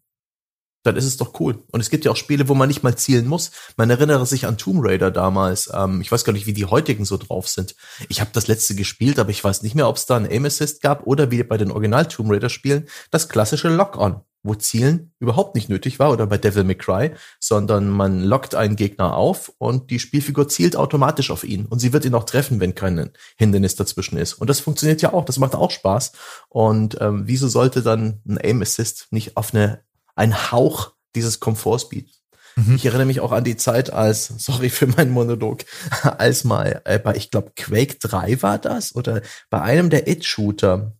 [0.84, 1.62] dann ist es doch cool.
[1.70, 3.52] Und es gibt ja auch Spiele, wo man nicht mal zielen muss.
[3.76, 5.70] Man erinnere sich an Tomb Raider damals.
[5.72, 7.76] Ähm, ich weiß gar nicht, wie die heutigen so drauf sind.
[8.08, 10.44] Ich habe das letzte gespielt, aber ich weiß nicht mehr, ob es da einen Aim
[10.44, 15.12] Assist gab oder wie bei den Original Tomb Raider Spielen das klassische Lock-on wo Zielen
[15.18, 19.52] überhaupt nicht nötig war oder bei Devil May Cry, sondern man lockt einen Gegner auf
[19.58, 23.10] und die Spielfigur zielt automatisch auf ihn und sie wird ihn auch treffen, wenn kein
[23.36, 24.34] Hindernis dazwischen ist.
[24.34, 26.12] Und das funktioniert ja auch, das macht auch Spaß.
[26.48, 29.80] Und ähm, wieso sollte dann ein Aim Assist nicht auf eine
[30.14, 32.10] ein Hauch dieses Komforts bieten?
[32.56, 32.74] Mhm.
[32.74, 35.64] Ich erinnere mich auch an die Zeit, als, sorry für meinen Monolog,
[36.02, 40.92] als mal äh, bei, ich glaube, Quake 3 war das oder bei einem der It-Shooter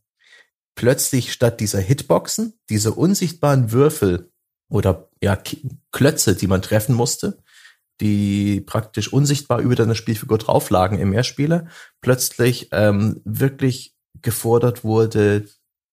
[0.74, 4.30] plötzlich statt dieser Hitboxen diese unsichtbaren Würfel
[4.68, 5.38] oder ja
[5.92, 7.38] Klötze, die man treffen musste,
[8.00, 11.68] die praktisch unsichtbar über deine Spielfigur drauflagen im Mehrspieler,
[12.00, 15.48] plötzlich ähm, wirklich gefordert wurde,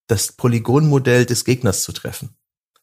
[0.08, 2.39] das Polygonmodell des Gegners zu treffen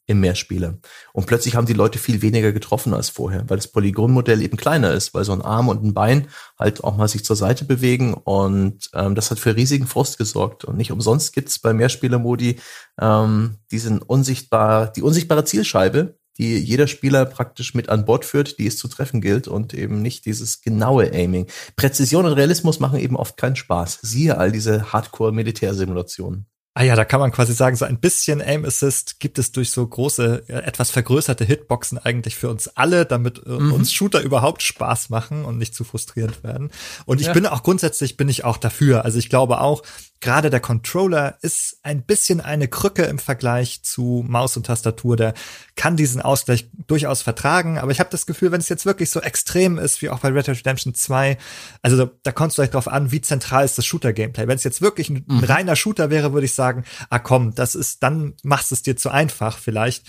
[0.07, 0.79] im Mehrspieler.
[1.13, 4.93] Und plötzlich haben die Leute viel weniger getroffen als vorher, weil das Polygonmodell eben kleiner
[4.93, 8.15] ist, weil so ein Arm und ein Bein halt auch mal sich zur Seite bewegen
[8.15, 10.65] und ähm, das hat für riesigen Frust gesorgt.
[10.65, 12.61] Und nicht umsonst gibt's bei Mehrspielermodi
[13.01, 18.67] ähm, diesen unsichtbar, die unsichtbare Zielscheibe, die jeder Spieler praktisch mit an Bord führt, die
[18.67, 21.47] es zu treffen gilt und eben nicht dieses genaue Aiming.
[21.77, 24.01] Präzision und Realismus machen eben oft keinen Spaß.
[24.03, 26.47] Siehe all diese Hardcore-Militärsimulationen.
[26.79, 29.71] Ah ja, da kann man quasi sagen, so ein bisschen Aim Assist gibt es durch
[29.71, 33.73] so große, etwas vergrößerte Hitboxen eigentlich für uns alle, damit äh, mhm.
[33.73, 36.71] uns Shooter überhaupt Spaß machen und nicht zu frustrierend werden.
[37.07, 37.33] Und ich ja.
[37.33, 39.07] bin auch grundsätzlich bin ich auch dafür.
[39.07, 39.85] Also ich glaube auch,
[40.21, 45.17] gerade der Controller ist ein bisschen eine Krücke im Vergleich zu Maus und Tastatur.
[45.17, 45.35] Der
[45.75, 49.21] kann diesen Ausgleich durchaus vertragen, aber ich habe das Gefühl, wenn es jetzt wirklich so
[49.21, 51.37] extrem ist, wie auch bei Red Dead Redemption 2,
[51.83, 54.49] also da, da kommt es vielleicht drauf an, wie zentral ist das Shooter-Gameplay.
[54.49, 55.45] Wenn es jetzt wirklich ein, ein, mhm.
[55.45, 59.11] reiner Shooter wäre, würde ich sagen, ah komm, das ist, dann machst es dir zu
[59.11, 60.07] einfach vielleicht,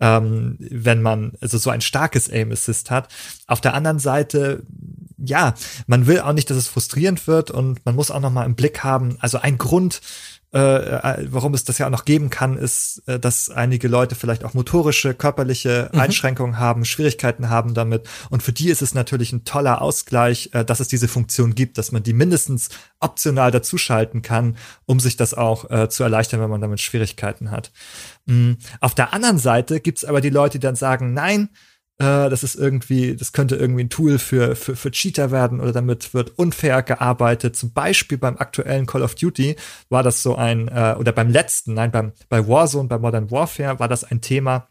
[0.00, 3.08] ähm, wenn man also so ein starkes Aim Assist hat.
[3.46, 4.62] Auf der anderen Seite
[5.22, 5.54] ja,
[5.86, 8.54] man will auch nicht, dass es frustrierend wird und man muss auch noch mal im
[8.54, 10.00] Blick haben, also ein Grund,
[10.52, 14.16] äh, äh, warum es das ja auch noch geben kann, ist, äh, dass einige Leute
[14.16, 16.00] vielleicht auch motorische, körperliche mhm.
[16.00, 18.08] Einschränkungen haben, Schwierigkeiten haben damit.
[18.30, 21.78] Und für die ist es natürlich ein toller Ausgleich, äh, dass es diese Funktion gibt,
[21.78, 26.50] dass man die mindestens optional dazuschalten kann, um sich das auch äh, zu erleichtern, wenn
[26.50, 27.70] man damit Schwierigkeiten hat.
[28.26, 28.58] Mhm.
[28.80, 31.50] Auf der anderen Seite gibt's aber die Leute, die dann sagen, nein,
[32.00, 35.72] äh, das ist irgendwie, das könnte irgendwie ein Tool für, für, für Cheater werden oder
[35.72, 37.56] damit wird unfair gearbeitet.
[37.56, 39.56] Zum Beispiel beim aktuellen Call of Duty
[39.90, 43.78] war das so ein, äh, oder beim letzten, nein, beim, bei Warzone, bei Modern Warfare
[43.78, 44.68] war das ein Thema,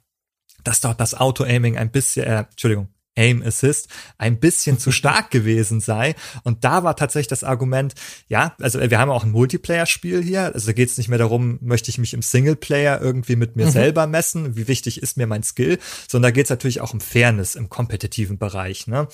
[0.63, 2.89] dass dort das Auto-Aiming ein bisschen, äh, Entschuldigung,
[3.19, 6.15] Aim Assist ein bisschen zu stark gewesen sei.
[6.43, 7.93] Und da war tatsächlich das Argument,
[8.27, 10.53] ja, also wir haben auch ein Multiplayer-Spiel hier.
[10.53, 13.67] Also da geht es nicht mehr darum, möchte ich mich im Singleplayer irgendwie mit mir
[13.67, 13.71] mhm.
[13.71, 15.77] selber messen, wie wichtig ist mir mein Skill,
[16.07, 18.87] sondern da geht es natürlich auch um Fairness im kompetitiven Bereich.
[18.87, 19.07] Ne?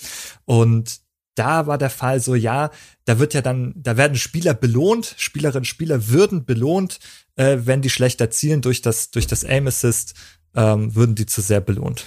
[0.45, 0.99] Und
[1.33, 2.69] da war der Fall so, ja,
[3.05, 6.99] da wird ja dann, da werden Spieler belohnt, Spielerinnen, Spieler würden belohnt,
[7.35, 10.13] äh, wenn die schlechter zielen durch das, durch das Aim Assist,
[10.55, 12.05] ähm, würden die zu sehr belohnt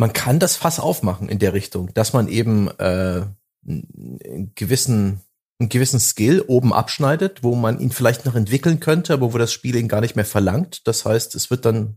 [0.00, 3.26] man kann das Fass aufmachen in der Richtung, dass man eben äh,
[3.66, 5.20] einen gewissen
[5.58, 9.52] einen gewissen Skill oben abschneidet, wo man ihn vielleicht noch entwickeln könnte, aber wo das
[9.52, 10.86] Spiel ihn gar nicht mehr verlangt.
[10.86, 11.96] Das heißt, es wird dann,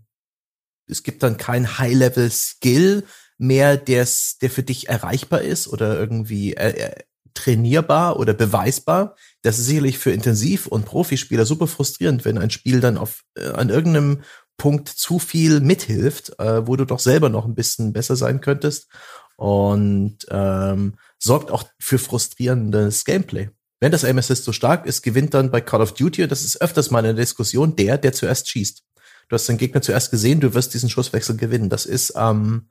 [0.86, 3.06] es gibt dann kein High-Level-Skill
[3.38, 9.16] mehr, der's, der für dich erreichbar ist oder irgendwie äh, äh, trainierbar oder beweisbar.
[9.44, 13.48] Das ist sicherlich für Intensiv- und Profispieler super frustrierend, wenn ein Spiel dann auf äh,
[13.48, 14.24] an irgendeinem
[14.58, 18.88] Punkt zu viel mithilft, äh, wo du doch selber noch ein bisschen besser sein könntest
[19.36, 23.50] und ähm, sorgt auch für frustrierendes Gameplay.
[23.80, 26.62] Wenn das Aim so stark ist, gewinnt dann bei Call of Duty, und das ist
[26.62, 28.84] öfters mal eine Diskussion, der, der zuerst schießt.
[29.28, 31.70] Du hast den Gegner zuerst gesehen, du wirst diesen Schusswechsel gewinnen.
[31.70, 32.70] Das ist, ähm,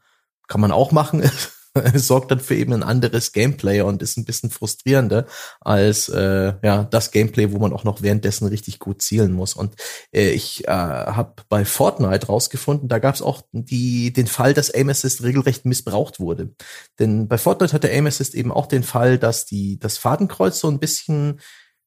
[0.49, 1.23] kann man auch machen,
[1.95, 5.27] sorgt dann für eben ein anderes Gameplay und ist ein bisschen frustrierender
[5.61, 9.55] als äh, ja das Gameplay, wo man auch noch währenddessen richtig gut zielen muss.
[9.55, 9.75] Und
[10.13, 14.75] äh, ich äh, habe bei Fortnite rausgefunden, da gab es auch die den Fall, dass
[14.75, 16.51] Aim Assist regelrecht missbraucht wurde.
[16.99, 20.69] Denn bei Fortnite hatte Aim Assist eben auch den Fall, dass die das Fadenkreuz so
[20.69, 21.41] ein bisschen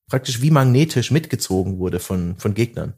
[0.08, 2.96] praktisch wie magnetisch mitgezogen wurde von von Gegnern.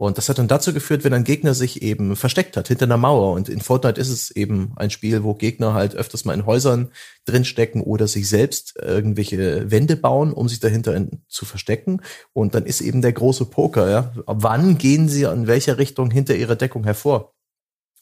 [0.00, 2.96] Und das hat dann dazu geführt, wenn ein Gegner sich eben versteckt hat hinter einer
[2.96, 3.32] Mauer.
[3.32, 6.92] Und in Fortnite ist es eben ein Spiel, wo Gegner halt öfters mal in Häusern
[7.24, 12.00] drinstecken oder sich selbst irgendwelche Wände bauen, um sich dahinter in, zu verstecken.
[12.32, 14.12] Und dann ist eben der große Poker, ja.
[14.26, 17.34] Wann gehen sie in welcher Richtung hinter ihrer Deckung hervor?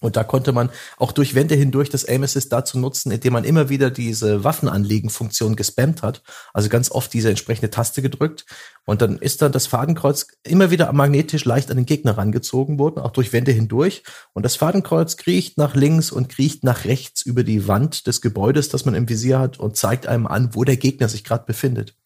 [0.00, 3.44] Und da konnte man auch durch Wände hindurch das Aim Assist dazu nutzen, indem man
[3.44, 6.22] immer wieder diese Waffenanlegen-Funktion gespammt hat.
[6.52, 8.44] Also ganz oft diese entsprechende Taste gedrückt.
[8.84, 13.00] Und dann ist dann das Fadenkreuz immer wieder magnetisch leicht an den Gegner rangezogen worden,
[13.00, 14.02] auch durch Wände hindurch.
[14.34, 18.68] Und das Fadenkreuz kriecht nach links und kriecht nach rechts über die Wand des Gebäudes,
[18.68, 21.96] das man im Visier hat und zeigt einem an, wo der Gegner sich gerade befindet.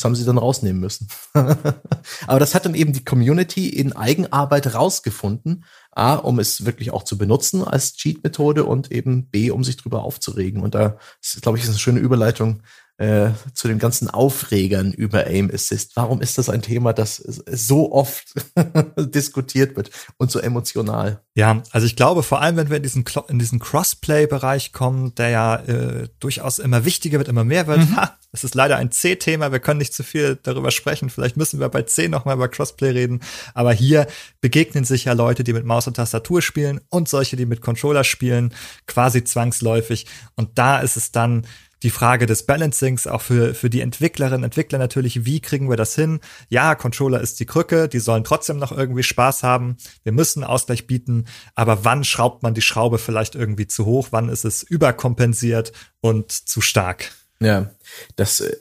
[0.00, 1.08] Das haben sie dann rausnehmen müssen.
[1.34, 5.66] Aber das hat dann eben die Community in Eigenarbeit rausgefunden.
[5.90, 10.02] A, um es wirklich auch zu benutzen als Cheat-Methode und eben B, um sich drüber
[10.02, 10.62] aufzuregen.
[10.62, 12.62] Und da ist, glaube ich, ist eine schöne Überleitung
[13.00, 15.92] äh, zu den ganzen Aufregern über Aim Assist.
[15.96, 18.34] Warum ist das ein Thema, das so oft
[18.98, 21.22] diskutiert wird und so emotional?
[21.34, 25.30] Ja, also ich glaube vor allem, wenn wir in diesen, in diesen Crossplay-Bereich kommen, der
[25.30, 27.78] ja äh, durchaus immer wichtiger wird, immer mehr wird.
[27.78, 27.96] Mhm.
[27.96, 31.08] Ha, es ist leider ein C-Thema, wir können nicht zu viel darüber sprechen.
[31.08, 33.20] Vielleicht müssen wir bei C nochmal über Crossplay reden.
[33.54, 34.08] Aber hier
[34.42, 38.04] begegnen sich ja Leute, die mit Maus und Tastatur spielen und solche, die mit Controller
[38.04, 38.52] spielen,
[38.86, 40.06] quasi zwangsläufig.
[40.36, 41.46] Und da ist es dann
[41.82, 45.94] die Frage des Balancings auch für, für die Entwicklerinnen, Entwickler natürlich, wie kriegen wir das
[45.94, 46.20] hin?
[46.48, 49.76] Ja, Controller ist die Krücke, die sollen trotzdem noch irgendwie Spaß haben.
[50.02, 54.08] Wir müssen Ausgleich bieten, aber wann schraubt man die Schraube vielleicht irgendwie zu hoch?
[54.10, 57.12] Wann ist es überkompensiert und zu stark?
[57.40, 57.70] Ja,
[58.16, 58.56] das äh,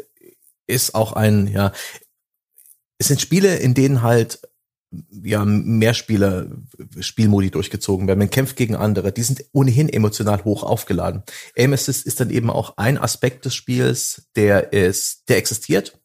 [0.68, 1.74] ist auch ein, ja,
[2.98, 4.40] es sind Spiele, in denen halt
[5.12, 6.48] ja, Mehrspieler
[7.00, 8.20] Spielmodi durchgezogen werden.
[8.20, 9.12] Man kämpft gegen andere.
[9.12, 11.24] Die sind ohnehin emotional hoch aufgeladen.
[11.56, 16.00] Aim Assist ist dann eben auch ein Aspekt des Spiels, der ist, der existiert.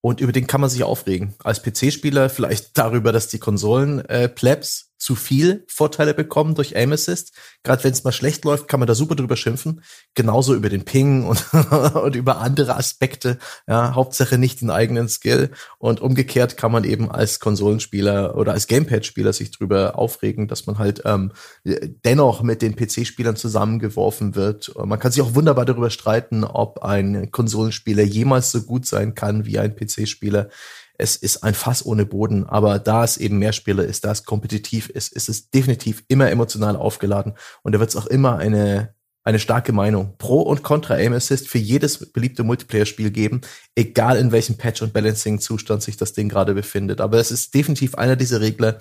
[0.00, 1.34] Und über den kann man sich aufregen.
[1.44, 6.92] Als PC-Spieler vielleicht darüber, dass die Konsolen äh, Plebs zu viel Vorteile bekommen durch Aim
[6.92, 7.32] Assist.
[7.64, 9.82] Gerade wenn es mal schlecht läuft, kann man da super drüber schimpfen.
[10.14, 11.42] Genauso über den Ping und,
[11.94, 13.38] und über andere Aspekte.
[13.66, 15.50] Ja, Hauptsache nicht den eigenen Skill.
[15.78, 20.78] Und umgekehrt kann man eben als Konsolenspieler oder als Gamepad-Spieler sich drüber aufregen, dass man
[20.78, 21.32] halt ähm,
[21.64, 24.70] dennoch mit den PC-Spielern zusammengeworfen wird.
[24.76, 29.46] Man kann sich auch wunderbar darüber streiten, ob ein Konsolenspieler jemals so gut sein kann
[29.46, 30.50] wie ein PC-Spieler
[31.00, 34.88] es ist ein Fass ohne Boden, aber da es eben Mehrspieler ist, da es kompetitiv
[34.88, 39.38] ist, ist es definitiv immer emotional aufgeladen und da wird es auch immer eine eine
[39.38, 40.14] starke Meinung.
[40.16, 43.42] Pro und Contra Aim Assist für jedes beliebte Multiplayer-Spiel geben,
[43.74, 47.00] egal in welchem Patch- und Balancing-Zustand sich das Ding gerade befindet.
[47.00, 48.78] Aber es ist definitiv einer dieser Regler,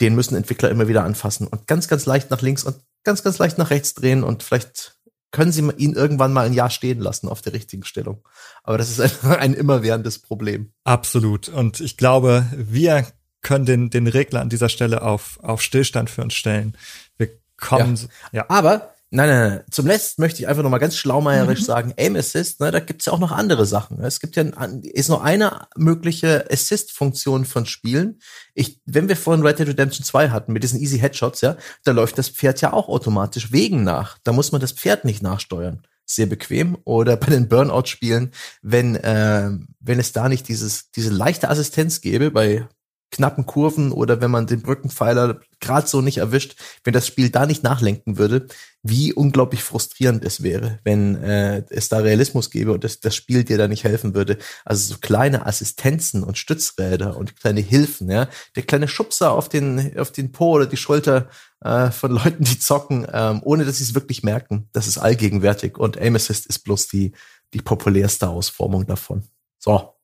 [0.00, 3.38] den müssen Entwickler immer wieder anfassen und ganz, ganz leicht nach links und ganz, ganz
[3.38, 4.98] leicht nach rechts drehen und vielleicht
[5.30, 8.26] können sie ihn irgendwann mal ein Jahr stehen lassen auf der richtigen Stellung.
[8.62, 10.72] Aber das ist ein, ein immerwährendes Problem.
[10.84, 11.48] Absolut.
[11.48, 13.06] Und ich glaube, wir
[13.42, 16.76] können den, den Regler an dieser Stelle auf, auf Stillstand für uns stellen.
[17.16, 17.96] Wir kommen.
[18.32, 18.38] Ja.
[18.38, 18.44] ja.
[18.48, 19.64] Aber Nein, nein, nein.
[19.72, 21.64] Zum letzten möchte ich einfach noch mal ganz schlaumeierisch mhm.
[21.64, 24.00] sagen, Aim Assist, ne, da gibt's ja auch noch andere Sachen.
[24.00, 24.44] Es gibt ja
[24.82, 28.20] ist nur eine mögliche Assist-Funktion von Spielen.
[28.54, 31.90] Ich, wenn wir vorhin Red Dead Redemption 2 hatten mit diesen Easy Headshots, ja, da
[31.90, 34.18] läuft das Pferd ja auch automatisch wegen nach.
[34.22, 35.82] Da muss man das Pferd nicht nachsteuern.
[36.06, 36.78] Sehr bequem.
[36.84, 38.30] Oder bei den Burnout-Spielen,
[38.62, 39.50] wenn äh,
[39.80, 42.68] wenn es da nicht dieses diese leichte Assistenz gäbe bei
[43.10, 47.46] knappen Kurven oder wenn man den Brückenpfeiler gerade so nicht erwischt, wenn das Spiel da
[47.46, 48.46] nicht nachlenken würde,
[48.82, 53.44] wie unglaublich frustrierend es wäre, wenn äh, es da Realismus gäbe und das, das Spiel
[53.44, 54.38] dir da nicht helfen würde.
[54.64, 59.98] Also so kleine Assistenzen und Stützräder und kleine Hilfen, ja, der kleine Schubser auf den
[59.98, 61.28] auf den Po oder die Schulter
[61.62, 64.68] äh, von Leuten, die zocken, ähm, ohne dass sie es wirklich merken.
[64.72, 67.12] Das ist allgegenwärtig und Aim Assist ist bloß die
[67.52, 69.24] die populärste Ausformung davon.
[69.58, 69.94] So,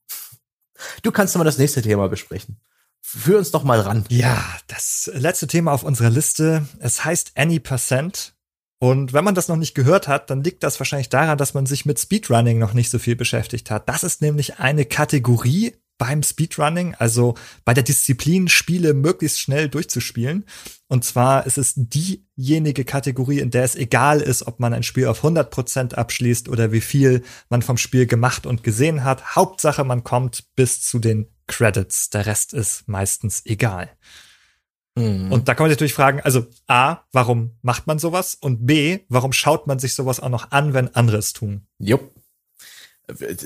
[1.02, 2.60] du kannst mal das nächste Thema besprechen.
[3.08, 4.04] Führ uns doch mal ran.
[4.08, 6.66] Ja, das letzte Thema auf unserer Liste.
[6.80, 8.34] Es heißt Any Percent.
[8.80, 11.66] Und wenn man das noch nicht gehört hat, dann liegt das wahrscheinlich daran, dass man
[11.66, 13.88] sich mit Speedrunning noch nicht so viel beschäftigt hat.
[13.88, 17.34] Das ist nämlich eine Kategorie beim Speedrunning, also
[17.64, 20.44] bei der Disziplin, Spiele möglichst schnell durchzuspielen.
[20.88, 25.06] Und zwar ist es diejenige Kategorie, in der es egal ist, ob man ein Spiel
[25.06, 29.36] auf 100 Prozent abschließt oder wie viel man vom Spiel gemacht und gesehen hat.
[29.36, 32.10] Hauptsache, man kommt bis zu den Credits.
[32.10, 33.90] Der Rest ist meistens egal.
[34.96, 35.30] Mhm.
[35.30, 38.34] Und da kann man sich natürlich fragen, also A, warum macht man sowas?
[38.34, 41.66] Und B, warum schaut man sich sowas auch noch an, wenn andere es tun?
[41.78, 42.15] Jupp.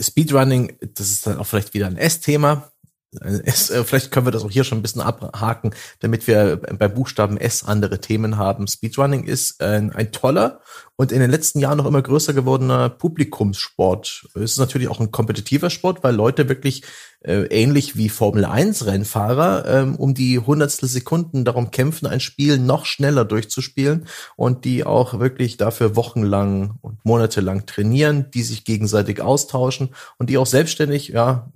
[0.00, 2.69] Speedrunning, das ist dann auch vielleicht wieder ein S-Thema.
[3.18, 6.94] S, äh, vielleicht können wir das auch hier schon ein bisschen abhaken, damit wir beim
[6.94, 8.68] Buchstaben S andere Themen haben.
[8.68, 10.60] Speedrunning ist ein, ein toller
[10.94, 14.28] und in den letzten Jahren noch immer größer gewordener Publikumssport.
[14.34, 16.84] Es ist natürlich auch ein kompetitiver Sport, weil Leute wirklich
[17.22, 22.58] äh, ähnlich wie Formel 1 Rennfahrer ähm, um die hundertstel Sekunden darum kämpfen, ein Spiel
[22.58, 24.06] noch schneller durchzuspielen
[24.36, 30.38] und die auch wirklich dafür wochenlang und monatelang trainieren, die sich gegenseitig austauschen und die
[30.38, 31.50] auch selbstständig ja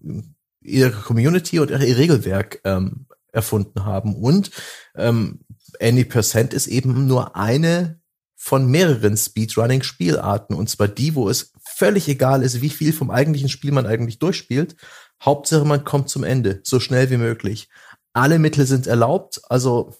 [0.64, 4.14] ihre Community und ihr Regelwerk ähm, erfunden haben.
[4.14, 4.50] Und
[4.96, 5.40] ähm,
[5.80, 8.00] Any Percent ist eben nur eine
[8.36, 10.54] von mehreren Speedrunning-Spielarten.
[10.54, 14.18] Und zwar die, wo es völlig egal ist, wie viel vom eigentlichen Spiel man eigentlich
[14.18, 14.76] durchspielt.
[15.22, 17.68] Hauptsache, man kommt zum Ende, so schnell wie möglich.
[18.12, 19.94] Alle Mittel sind erlaubt, also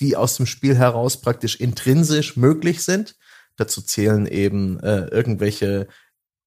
[0.00, 3.14] die aus dem Spiel heraus praktisch intrinsisch möglich sind.
[3.56, 5.86] Dazu zählen eben äh, irgendwelche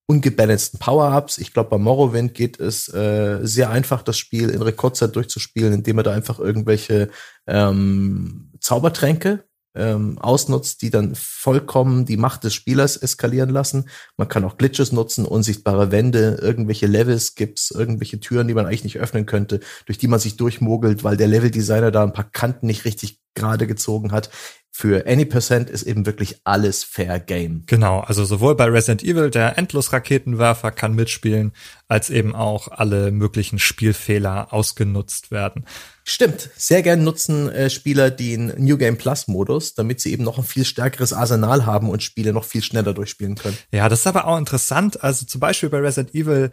[0.07, 1.37] ungebalanceden Power-Ups.
[1.37, 5.97] Ich glaube, bei Morrowind geht es äh, sehr einfach, das Spiel in Rekordzeit durchzuspielen, indem
[5.97, 7.09] man da einfach irgendwelche
[7.47, 9.45] ähm, Zaubertränke
[9.75, 13.89] ähm, ausnutzt, die dann vollkommen die Macht des Spielers eskalieren lassen.
[14.15, 18.85] Man kann auch Glitches nutzen, unsichtbare Wände, irgendwelche Levels gibt's, irgendwelche Türen, die man eigentlich
[18.85, 22.67] nicht öffnen könnte, durch die man sich durchmogelt, weil der Leveldesigner da ein paar Kanten
[22.67, 24.29] nicht richtig gerade gezogen hat
[24.77, 27.63] für Any Percent ist eben wirklich alles Fair Game.
[27.65, 31.53] Genau, also sowohl bei Resident Evil, der Endlos-Raketenwerfer kann mitspielen,
[31.87, 35.65] als eben auch alle möglichen Spielfehler ausgenutzt werden.
[36.03, 40.37] Stimmt, sehr gern nutzen äh, Spieler den New Game Plus Modus, damit sie eben noch
[40.37, 43.57] ein viel stärkeres Arsenal haben und Spiele noch viel schneller durchspielen können.
[43.71, 45.01] Ja, das ist aber auch interessant.
[45.01, 46.51] Also zum Beispiel bei Resident Evil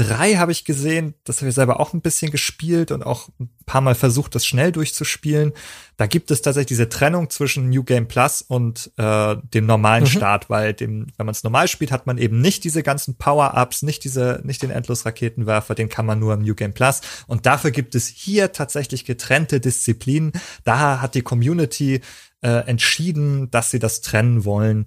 [0.00, 3.50] drei habe ich gesehen, das habe ich selber auch ein bisschen gespielt und auch ein
[3.66, 5.52] paar Mal versucht, das schnell durchzuspielen.
[5.96, 10.08] Da gibt es tatsächlich diese Trennung zwischen New Game Plus und äh, dem normalen mhm.
[10.08, 13.82] Start, weil dem, wenn man es normal spielt, hat man eben nicht diese ganzen Power-Ups,
[13.82, 17.00] nicht diese, nicht den Endlos-Raketenwerfer, den kann man nur im New Game Plus.
[17.26, 20.32] Und dafür gibt es hier tatsächlich getrennte Disziplinen.
[20.64, 22.00] Da hat die Community
[22.42, 24.86] äh, entschieden, dass sie das trennen wollen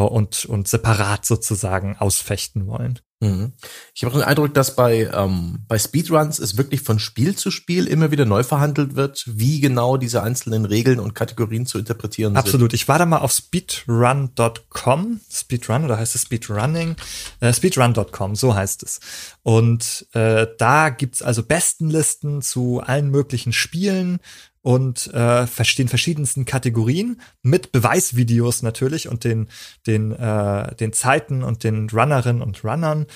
[0.00, 3.00] und, und separat sozusagen ausfechten wollen.
[3.20, 3.52] Mhm.
[3.94, 7.86] Ich habe den Eindruck, dass bei, ähm, bei Speedruns es wirklich von Spiel zu Spiel
[7.86, 12.44] immer wieder neu verhandelt wird, wie genau diese einzelnen Regeln und Kategorien zu interpretieren Absolut.
[12.44, 12.54] sind.
[12.54, 12.74] Absolut.
[12.74, 16.96] Ich war da mal auf speedrun.com, Speedrun oder heißt es Speedrunning?
[17.40, 19.00] Äh, speedrun.com, so heißt es.
[19.42, 24.18] Und äh, da gibt's also Bestenlisten zu allen möglichen Spielen
[24.64, 25.46] und äh,
[25.76, 29.48] den verschiedensten Kategorien mit Beweisvideos natürlich und den
[29.86, 33.06] den äh, den Zeiten und den Runnerinnen und Runnern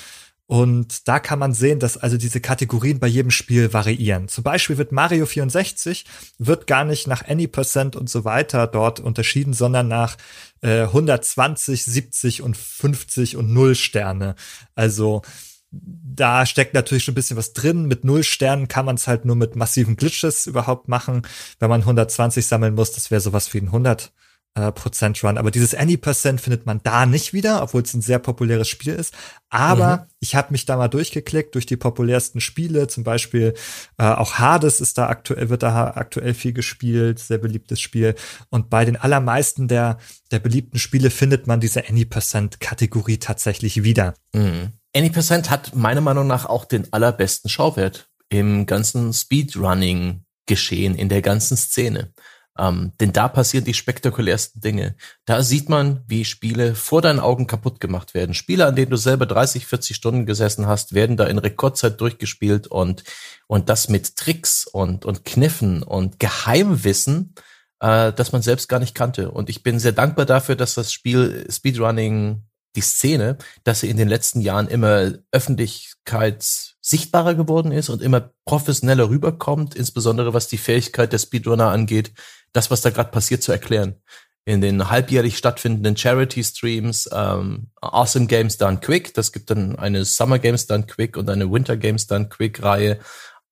[0.46, 4.28] Und da kann man sehen, dass also diese Kategorien bei jedem Spiel variieren.
[4.28, 6.05] Zum Beispiel wird Mario 64
[6.36, 10.18] wird gar nicht nach Any Percent und so weiter dort unterschieden, sondern nach
[10.61, 14.34] äh, 120, 70 und 50 und 0 Sterne.
[14.74, 15.22] Also
[15.71, 17.87] da steckt natürlich schon ein bisschen was drin.
[17.87, 21.23] Mit null Sternen kann man es halt nur mit massiven Glitches überhaupt machen.
[21.59, 24.12] Wenn man 120 sammeln muss, das wäre sowas wie ein 100
[24.55, 25.39] äh, Prozent Run.
[25.39, 28.95] Aber dieses Any Percent findet man da nicht wieder, obwohl es ein sehr populäres Spiel
[28.95, 29.14] ist.
[29.51, 30.03] Aber mhm.
[30.21, 33.55] ich habe mich da mal durchgeklickt durch die populärsten Spiele, zum Beispiel
[33.99, 38.14] äh, auch Hades ist da aktuell, wird da aktuell viel gespielt, sehr beliebtes Spiel.
[38.51, 39.99] Und bei den allermeisten der,
[40.31, 44.14] der beliebten Spiele findet man diese Any Percent Kategorie tatsächlich wieder.
[44.33, 44.73] Mhm.
[44.99, 51.09] Any Percent hat meiner Meinung nach auch den allerbesten Schauwert im ganzen Speedrunning Geschehen, in
[51.09, 52.12] der ganzen Szene.
[52.59, 54.96] Ähm, denn da passieren die spektakulärsten Dinge.
[55.24, 58.34] Da sieht man, wie Spiele vor deinen Augen kaputt gemacht werden.
[58.34, 62.66] Spiele, an denen du selber 30, 40 Stunden gesessen hast, werden da in Rekordzeit durchgespielt
[62.66, 63.05] und,
[63.46, 67.34] und das mit Tricks und, und Kniffen und Geheimwissen,
[67.78, 69.30] äh, das man selbst gar nicht kannte.
[69.30, 72.47] Und ich bin sehr dankbar dafür, dass das Spiel Speedrunning
[72.79, 79.11] die Szene, dass sie in den letzten Jahren immer öffentlichkeitssichtbarer geworden ist und immer professioneller
[79.11, 82.12] rüberkommt, insbesondere was die Fähigkeit der Speedrunner angeht,
[82.53, 83.97] das, was da gerade passiert, zu erklären.
[84.45, 90.39] In den halbjährlich stattfindenden Charity-Streams ähm, Awesome Games Done Quick, das gibt dann eine Summer
[90.39, 93.01] Games Done Quick und eine Winter Games Done Quick-Reihe.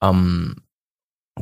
[0.01, 0.55] Ähm,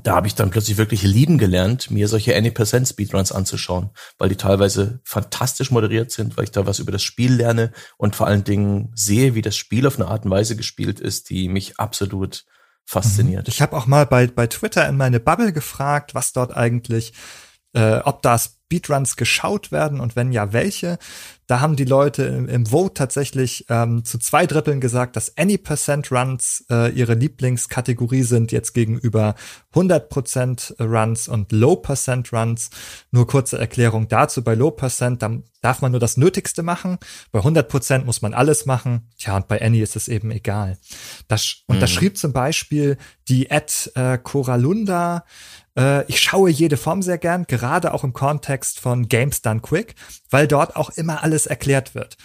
[0.03, 4.37] da habe ich dann plötzlich wirklich lieben gelernt, mir solche Any% Speedruns anzuschauen, weil die
[4.37, 8.45] teilweise fantastisch moderiert sind, weil ich da was über das Spiel lerne und vor allen
[8.45, 12.45] Dingen sehe, wie das Spiel auf eine Art und Weise gespielt ist, die mich absolut
[12.85, 13.49] fasziniert.
[13.49, 17.15] Ich habe auch mal bei, bei Twitter in meine Bubble gefragt, was dort eigentlich,
[17.73, 20.99] äh, ob das Speedruns geschaut werden und wenn ja, welche.
[21.47, 25.59] Da haben die Leute im, im Vote tatsächlich ähm, zu zwei Dritteln gesagt, dass Any
[25.59, 29.35] Percent Runs äh, ihre Lieblingskategorie sind, jetzt gegenüber
[29.75, 32.71] 100% Runs und Low Percent Runs.
[33.11, 34.43] Nur kurze Erklärung dazu.
[34.43, 36.99] Bei Low Percent, dann darf man nur das Nötigste machen.
[37.33, 39.09] Bei 100% muss man alles machen.
[39.19, 40.79] Tja, und bei Any ist es eben egal.
[41.29, 41.81] Das, und mhm.
[41.81, 45.25] da schrieb zum Beispiel die Ed äh, Coralunda,
[45.77, 49.95] äh, ich schaue jede Form sehr gern, gerade auch im Kontext von Games Done Quick,
[50.35, 52.17] weil dort auch immer alles erklärt wird.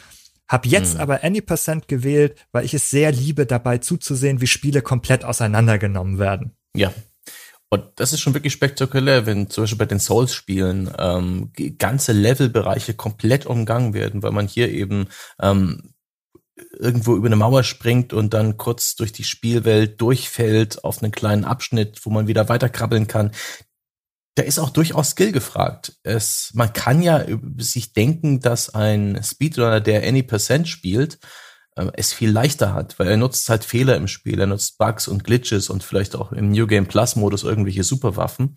[0.48, 1.00] Hab jetzt hm.
[1.00, 6.18] aber Any Percent gewählt, weil ich es sehr liebe, dabei zuzusehen, wie Spiele komplett auseinandergenommen
[6.18, 6.58] werden.
[6.76, 6.92] Ja.
[7.70, 12.96] Und das ist schon wirklich spektakulär, wenn zum Beispiel bei den Souls-Spielen ähm, ganze Levelbereiche
[12.96, 15.08] komplett umgangen werden, weil man hier eben
[15.40, 15.94] ähm,
[16.80, 21.46] irgendwo über eine Mauer springt und dann kurz durch die Spielwelt durchfällt auf einen kleinen
[21.46, 23.34] Abschnitt, wo man wieder weiterkrabbeln kann.
[24.36, 25.98] Da ist auch durchaus Skill gefragt.
[26.04, 27.26] Es, man kann ja
[27.58, 31.20] sich denken, dass ein Speedrunner, der Any Percent spielt,
[31.76, 35.08] äh, es viel leichter hat, weil er nutzt halt Fehler im Spiel, er nutzt Bugs
[35.08, 38.56] und Glitches und vielleicht auch im New Game Plus Modus irgendwelche Superwaffen.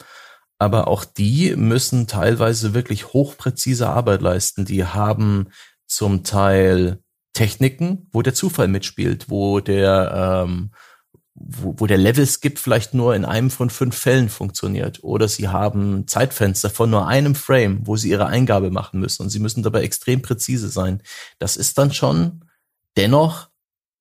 [0.59, 4.65] Aber auch die müssen teilweise wirklich hochpräzise Arbeit leisten.
[4.65, 5.49] Die haben
[5.87, 7.03] zum Teil
[7.33, 10.71] Techniken, wo der Zufall mitspielt, wo der ähm,
[11.35, 15.03] wo, wo der Level-Skip vielleicht nur in einem von fünf Fällen funktioniert.
[15.03, 19.23] Oder sie haben Zeitfenster von nur einem Frame, wo sie ihre Eingabe machen müssen.
[19.23, 21.03] Und sie müssen dabei extrem präzise sein.
[21.39, 22.45] Das ist dann schon
[22.97, 23.49] dennoch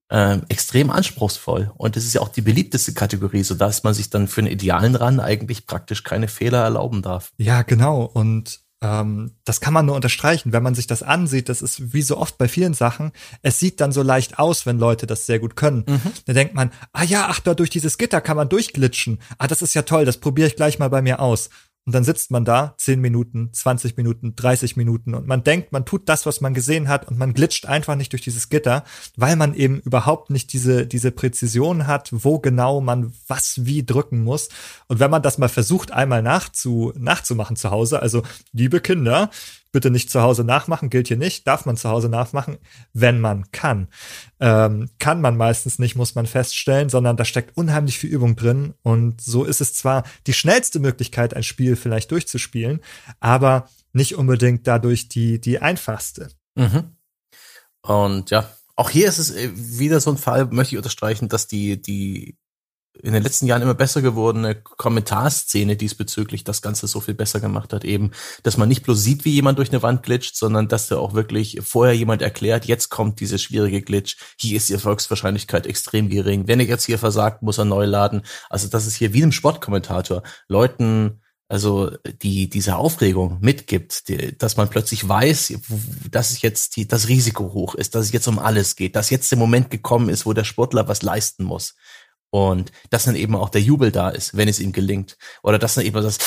[0.09, 1.71] äh, extrem anspruchsvoll.
[1.77, 4.51] Und das ist ja auch die beliebteste Kategorie, so dass man sich dann für einen
[4.51, 7.31] idealen Run eigentlich praktisch keine Fehler erlauben darf.
[7.37, 8.03] Ja, genau.
[8.03, 11.49] Und ähm, das kann man nur unterstreichen, wenn man sich das ansieht.
[11.49, 13.11] Das ist wie so oft bei vielen Sachen.
[13.43, 15.85] Es sieht dann so leicht aus, wenn Leute das sehr gut können.
[15.87, 16.01] Mhm.
[16.25, 19.19] Dann denkt man, ah ja, ach, da durch dieses Gitter kann man durchglitschen.
[19.37, 21.49] Ah, das ist ja toll, das probiere ich gleich mal bei mir aus.
[21.85, 25.83] Und dann sitzt man da 10 Minuten, 20 Minuten, 30 Minuten und man denkt, man
[25.83, 28.83] tut das, was man gesehen hat und man glitscht einfach nicht durch dieses Gitter,
[29.15, 34.21] weil man eben überhaupt nicht diese, diese Präzision hat, wo genau man was wie drücken
[34.21, 34.49] muss.
[34.87, 38.21] Und wenn man das mal versucht, einmal nachzu, nachzumachen zu Hause, also
[38.53, 39.31] liebe Kinder,
[39.71, 42.57] bitte nicht zu Hause nachmachen, gilt hier nicht, darf man zu Hause nachmachen,
[42.93, 43.87] wenn man kann.
[44.39, 48.73] Ähm, kann man meistens nicht, muss man feststellen, sondern da steckt unheimlich viel Übung drin.
[48.83, 52.81] Und so ist es zwar die schnellste Möglichkeit, ein Spiel vielleicht durchzuspielen,
[53.19, 56.29] aber nicht unbedingt dadurch die, die einfachste.
[56.55, 56.95] Mhm.
[57.81, 61.47] Und ja, auch hier ist es äh, wieder so ein Fall, möchte ich unterstreichen, dass
[61.47, 62.37] die, die
[62.93, 67.73] in den letzten Jahren immer besser gewordene Kommentarszene diesbezüglich das Ganze so viel besser gemacht
[67.73, 67.85] hat.
[67.85, 68.11] Eben,
[68.43, 71.13] dass man nicht bloß sieht, wie jemand durch eine Wand glitscht, sondern dass da auch
[71.13, 76.47] wirklich vorher jemand erklärt, jetzt kommt diese schwierige Glitch, hier ist die Erfolgswahrscheinlichkeit extrem gering.
[76.47, 78.23] Wenn er jetzt hier versagt, muss er neu laden.
[78.49, 81.21] Also das ist hier wie einem Sportkommentator Leuten
[81.51, 85.53] also die diese Aufregung mitgibt, die, dass man plötzlich weiß,
[86.09, 89.29] dass jetzt die, das Risiko hoch ist, dass es jetzt um alles geht, dass jetzt
[89.31, 91.75] der Moment gekommen ist, wo der Sportler was leisten muss
[92.31, 95.75] und dass dann eben auch der Jubel da ist, wenn es ihm gelingt oder dass
[95.75, 96.17] dann eben das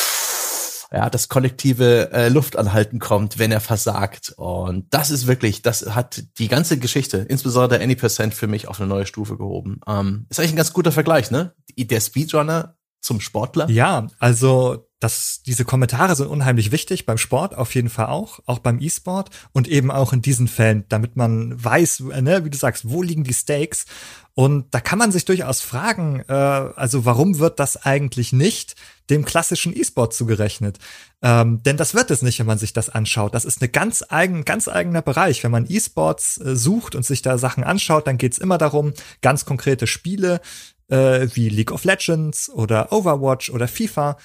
[0.93, 4.33] ja, das kollektive äh, Luftanhalten kommt, wenn er versagt.
[4.37, 8.69] Und das ist wirklich, das hat die ganze Geschichte, insbesondere der Any Percent, für mich
[8.69, 9.81] auf eine neue Stufe gehoben.
[9.89, 11.53] Ähm, ist eigentlich ein ganz guter Vergleich, ne?
[11.77, 13.69] Der Speedrunner zum Sportler.
[13.71, 18.61] Ja, also das, diese Kommentare sind unheimlich wichtig, beim Sport auf jeden Fall auch, auch
[18.61, 22.89] beim E-Sport und eben auch in diesen Fällen, damit man weiß, ne, wie du sagst,
[22.89, 23.87] wo liegen die Stakes.
[24.35, 28.77] Und da kann man sich durchaus fragen, äh, also warum wird das eigentlich nicht
[29.11, 30.79] dem klassischen E-Sport zugerechnet?
[31.23, 33.35] Ähm, denn das wird es nicht, wenn man sich das anschaut.
[33.35, 35.45] Das ist eine ganz eigen, ganz eigener Bereich.
[35.45, 39.45] Wenn man E-Sports äh, sucht und sich da Sachen anschaut, dann geht's immer darum, ganz
[39.45, 40.41] konkrete Spiele
[40.89, 44.17] äh, wie League of Legends oder Overwatch oder FIFA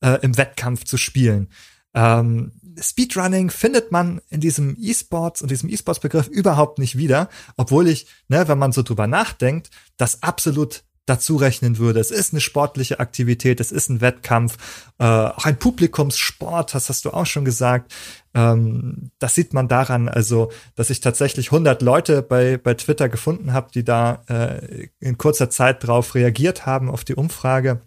[0.00, 1.48] äh, im Wettkampf zu spielen.
[1.94, 8.06] Ähm, Speedrunning findet man in diesem E-Sports und diesem E-Sports-Begriff überhaupt nicht wieder, obwohl ich,
[8.28, 12.00] ne, wenn man so drüber nachdenkt, das absolut dazu rechnen würde.
[12.00, 14.58] Es ist eine sportliche Aktivität, es ist ein Wettkampf,
[14.98, 17.94] äh, auch ein Publikumssport, das hast du auch schon gesagt.
[18.34, 23.52] Ähm, das sieht man daran, also, dass ich tatsächlich 100 Leute bei, bei Twitter gefunden
[23.52, 27.80] habe, die da äh, in kurzer Zeit drauf reagiert haben auf die Umfrage.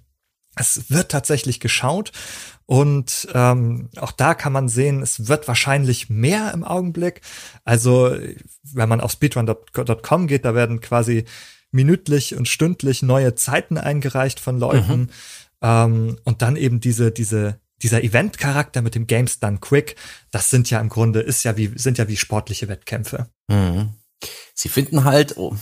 [0.56, 2.12] Es wird tatsächlich geschaut
[2.66, 7.22] und ähm, auch da kann man sehen, es wird wahrscheinlich mehr im Augenblick.
[7.66, 8.16] Also
[8.64, 11.26] wenn man auf speedrun.com geht, da werden quasi
[11.72, 15.00] minütlich und stündlich neue Zeiten eingereicht von Leuten.
[15.00, 15.10] Mhm.
[15.62, 19.96] Ähm, und dann eben diese, diese, dieser Event-Charakter mit dem Games Done Quick,
[20.32, 23.28] das sind ja im Grunde, ist ja wie, sind ja wie sportliche Wettkämpfe.
[23.48, 23.90] Mhm.
[24.54, 25.56] Sie finden halt, oh,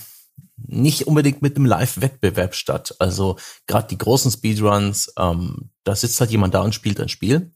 [0.68, 2.96] nicht unbedingt mit einem Live-Wettbewerb statt.
[3.00, 3.38] Also
[3.68, 7.52] gerade die großen Speedruns, ähm, da sitzt halt jemand da und spielt ein Spiel.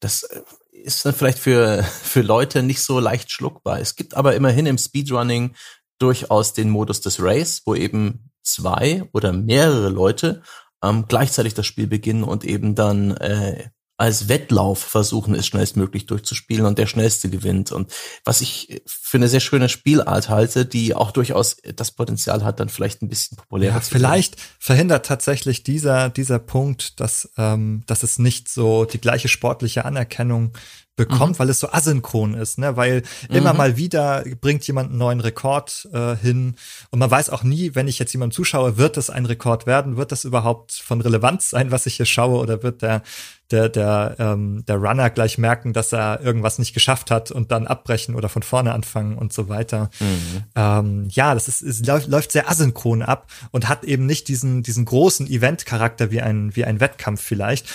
[0.00, 0.42] Das äh,
[0.72, 3.80] ist dann vielleicht für, für Leute nicht so leicht schluckbar.
[3.80, 5.54] Es gibt aber immerhin im Speedrunning
[5.98, 10.42] durchaus den Modus des Race, wo eben zwei oder mehrere Leute
[10.82, 16.64] ähm, gleichzeitig das Spiel beginnen und eben dann äh, als Wettlauf versuchen, es schnellstmöglich durchzuspielen
[16.64, 17.72] und der schnellste gewinnt.
[17.72, 17.92] Und
[18.24, 22.68] was ich für eine sehr schöne Spielart halte, die auch durchaus das Potenzial hat, dann
[22.68, 24.00] vielleicht ein bisschen populärer ja, zu werden.
[24.00, 29.84] Vielleicht verhindert tatsächlich dieser, dieser Punkt, dass, ähm, dass es nicht so die gleiche sportliche
[29.84, 30.52] Anerkennung
[30.98, 31.38] bekommt, mhm.
[31.38, 32.76] weil es so asynchron ist, ne?
[32.76, 33.36] Weil mhm.
[33.36, 36.56] immer mal wieder bringt jemand einen neuen Rekord äh, hin
[36.90, 39.96] und man weiß auch nie, wenn ich jetzt jemandem zuschaue, wird das ein Rekord werden,
[39.96, 43.02] wird das überhaupt von Relevanz sein, was ich hier schaue, oder wird der
[43.50, 47.66] der der ähm, der Runner gleich merken, dass er irgendwas nicht geschafft hat und dann
[47.66, 49.90] abbrechen oder von vorne anfangen und so weiter.
[50.00, 50.44] Mhm.
[50.54, 54.62] Ähm, ja, das ist es läuft, läuft sehr asynchron ab und hat eben nicht diesen
[54.62, 57.66] diesen großen Event-Charakter wie ein wie ein Wettkampf vielleicht,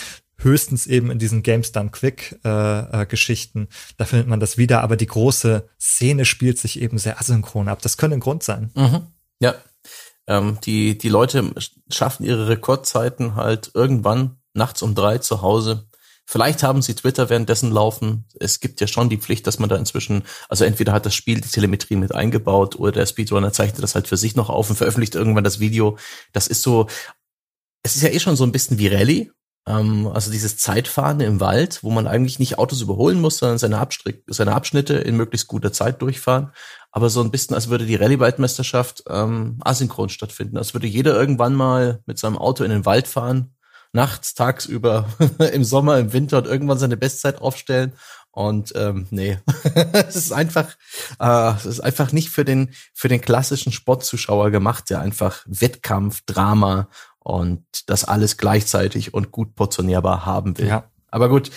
[0.43, 3.67] höchstens eben in diesen Games Done Quick äh, äh, Geschichten.
[3.97, 7.81] Da findet man das wieder, aber die große Szene spielt sich eben sehr asynchron ab.
[7.81, 8.71] Das könnte ein Grund sein.
[8.75, 9.07] Mhm.
[9.39, 9.55] Ja.
[10.27, 11.51] Ähm, die, die Leute
[11.89, 15.87] schaffen ihre Rekordzeiten halt irgendwann nachts um drei zu Hause.
[16.25, 18.25] Vielleicht haben sie Twitter währenddessen laufen.
[18.39, 21.41] Es gibt ja schon die Pflicht, dass man da inzwischen, also entweder hat das Spiel
[21.41, 24.77] die Telemetrie mit eingebaut oder der Speedrunner zeichnet das halt für sich noch auf und
[24.77, 25.97] veröffentlicht irgendwann das Video.
[26.31, 26.87] Das ist so,
[27.83, 29.31] es ist ja eh schon so ein bisschen wie Rallye,
[29.65, 33.77] ähm, also dieses Zeitfahren im Wald, wo man eigentlich nicht Autos überholen muss, sondern seine,
[33.77, 36.51] Abstrick, seine Abschnitte in möglichst guter Zeit durchfahren.
[36.91, 40.57] Aber so ein bisschen, als würde die Rallye-Weltmeisterschaft ähm, asynchron stattfinden.
[40.57, 43.55] Als würde jeder irgendwann mal mit seinem Auto in den Wald fahren,
[43.93, 45.07] nachts, tagsüber,
[45.53, 47.93] im Sommer, im Winter und irgendwann seine Bestzeit aufstellen.
[48.35, 49.37] Und ähm, nee,
[49.93, 50.75] es ist einfach,
[51.19, 56.21] äh, es ist einfach nicht für den für den klassischen Sportzuschauer gemacht, der einfach Wettkampf,
[56.25, 56.87] Drama
[57.23, 60.67] und das alles gleichzeitig und gut portionierbar haben will.
[60.67, 60.91] Ja.
[61.09, 61.51] Aber gut,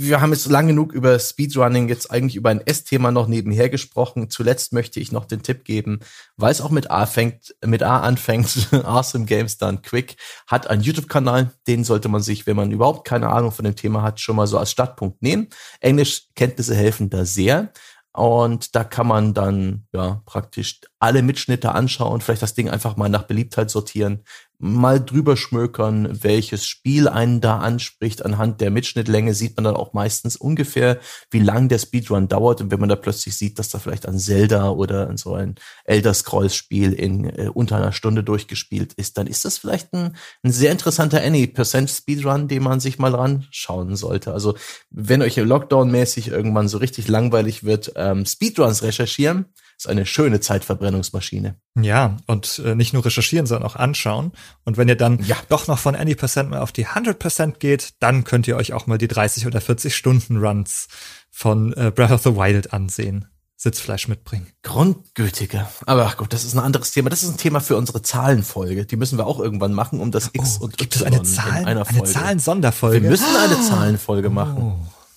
[0.00, 4.30] wir haben jetzt lang genug über Speedrunning, jetzt eigentlich über ein S-Thema noch nebenher gesprochen.
[4.30, 6.00] Zuletzt möchte ich noch den Tipp geben,
[6.36, 10.16] weil es auch mit A fängt, mit A anfängt, Awesome Games Done Quick,
[10.46, 14.02] hat einen YouTube-Kanal, den sollte man sich, wenn man überhaupt keine Ahnung von dem Thema
[14.02, 15.48] hat, schon mal so als Startpunkt nehmen.
[15.80, 17.72] Englischkenntnisse helfen da sehr.
[18.12, 23.08] Und da kann man dann ja praktisch alle Mitschnitte anschauen, vielleicht das Ding einfach mal
[23.08, 24.24] nach Beliebtheit sortieren,
[24.58, 28.24] mal drüber schmökern, welches Spiel einen da anspricht.
[28.24, 30.98] Anhand der Mitschnittlänge sieht man dann auch meistens ungefähr,
[31.30, 32.60] wie lang der Speedrun dauert.
[32.60, 35.54] Und wenn man da plötzlich sieht, dass da vielleicht ein Zelda oder so ein
[35.84, 40.16] Elder Scrolls Spiel in äh, unter einer Stunde durchgespielt ist, dann ist das vielleicht ein,
[40.42, 44.32] ein sehr interessanter Any Percent Speedrun, den man sich mal ranschauen sollte.
[44.32, 44.56] Also
[44.90, 49.46] wenn euch Lockdown-mäßig irgendwann so richtig langweilig wird, ähm, Speedruns recherchieren
[49.78, 51.54] ist eine schöne Zeitverbrennungsmaschine.
[51.80, 54.32] Ja, und äh, nicht nur recherchieren, sondern auch anschauen.
[54.64, 55.36] Und wenn ihr dann ja.
[55.48, 58.88] doch noch von Any Percent mal auf die 100% geht, dann könnt ihr euch auch
[58.88, 60.88] mal die 30 oder 40 Stunden Runs
[61.30, 63.28] von äh, Breath of the Wild ansehen.
[63.60, 64.46] Sitzfleisch mitbringen.
[64.62, 65.70] Grundgültiger.
[65.86, 67.10] Aber ach gut, das ist ein anderes Thema.
[67.10, 68.86] Das ist ein Thema für unsere Zahlenfolge.
[68.86, 71.22] Die müssen wir auch irgendwann machen, um das X oh, und gibt Y es eine
[71.24, 72.02] Zahlen, in einer Folge.
[72.02, 73.02] Eine Zahlensonderfolge.
[73.02, 74.62] Wir müssen eine Zahlenfolge machen.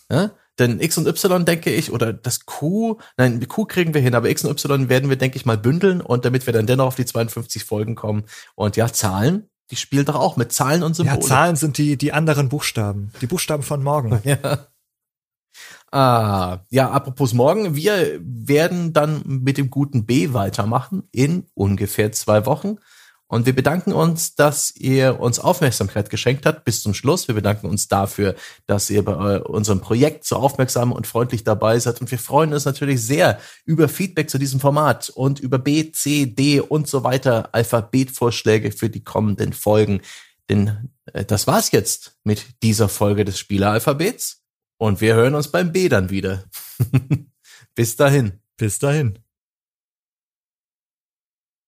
[0.10, 0.14] Oh.
[0.14, 0.32] Ja?
[0.60, 4.30] Denn X und Y, denke ich, oder das Q, nein, Q kriegen wir hin, aber
[4.30, 6.96] X und Y werden wir, denke ich, mal bündeln und damit wir dann dennoch auf
[6.96, 8.26] die 52 Folgen kommen.
[8.56, 11.22] Und ja, Zahlen, die spielen doch auch mit Zahlen und Symbolen.
[11.22, 13.12] Ja, Zahlen sind die, die anderen Buchstaben.
[13.22, 14.22] Die Buchstaben von morgen.
[14.26, 14.68] Ja.
[15.92, 22.46] Ah, ja, apropos morgen, wir werden dann mit dem guten B weitermachen in ungefähr zwei
[22.46, 22.78] Wochen.
[23.32, 27.30] Und wir bedanken uns, dass ihr uns Aufmerksamkeit geschenkt habt bis zum Schluss.
[27.30, 32.02] Wir bedanken uns dafür, dass ihr bei unserem Projekt so aufmerksam und freundlich dabei seid.
[32.02, 36.26] Und wir freuen uns natürlich sehr über Feedback zu diesem Format und über B, C,
[36.26, 40.02] D und so weiter Alphabetvorschläge für die kommenden Folgen.
[40.50, 44.44] Denn äh, das war's jetzt mit dieser Folge des Spieleralphabets.
[44.78, 46.44] Und wir hören uns beim B dann wieder.
[47.76, 48.42] Bis dahin.
[48.58, 49.20] Bis dahin.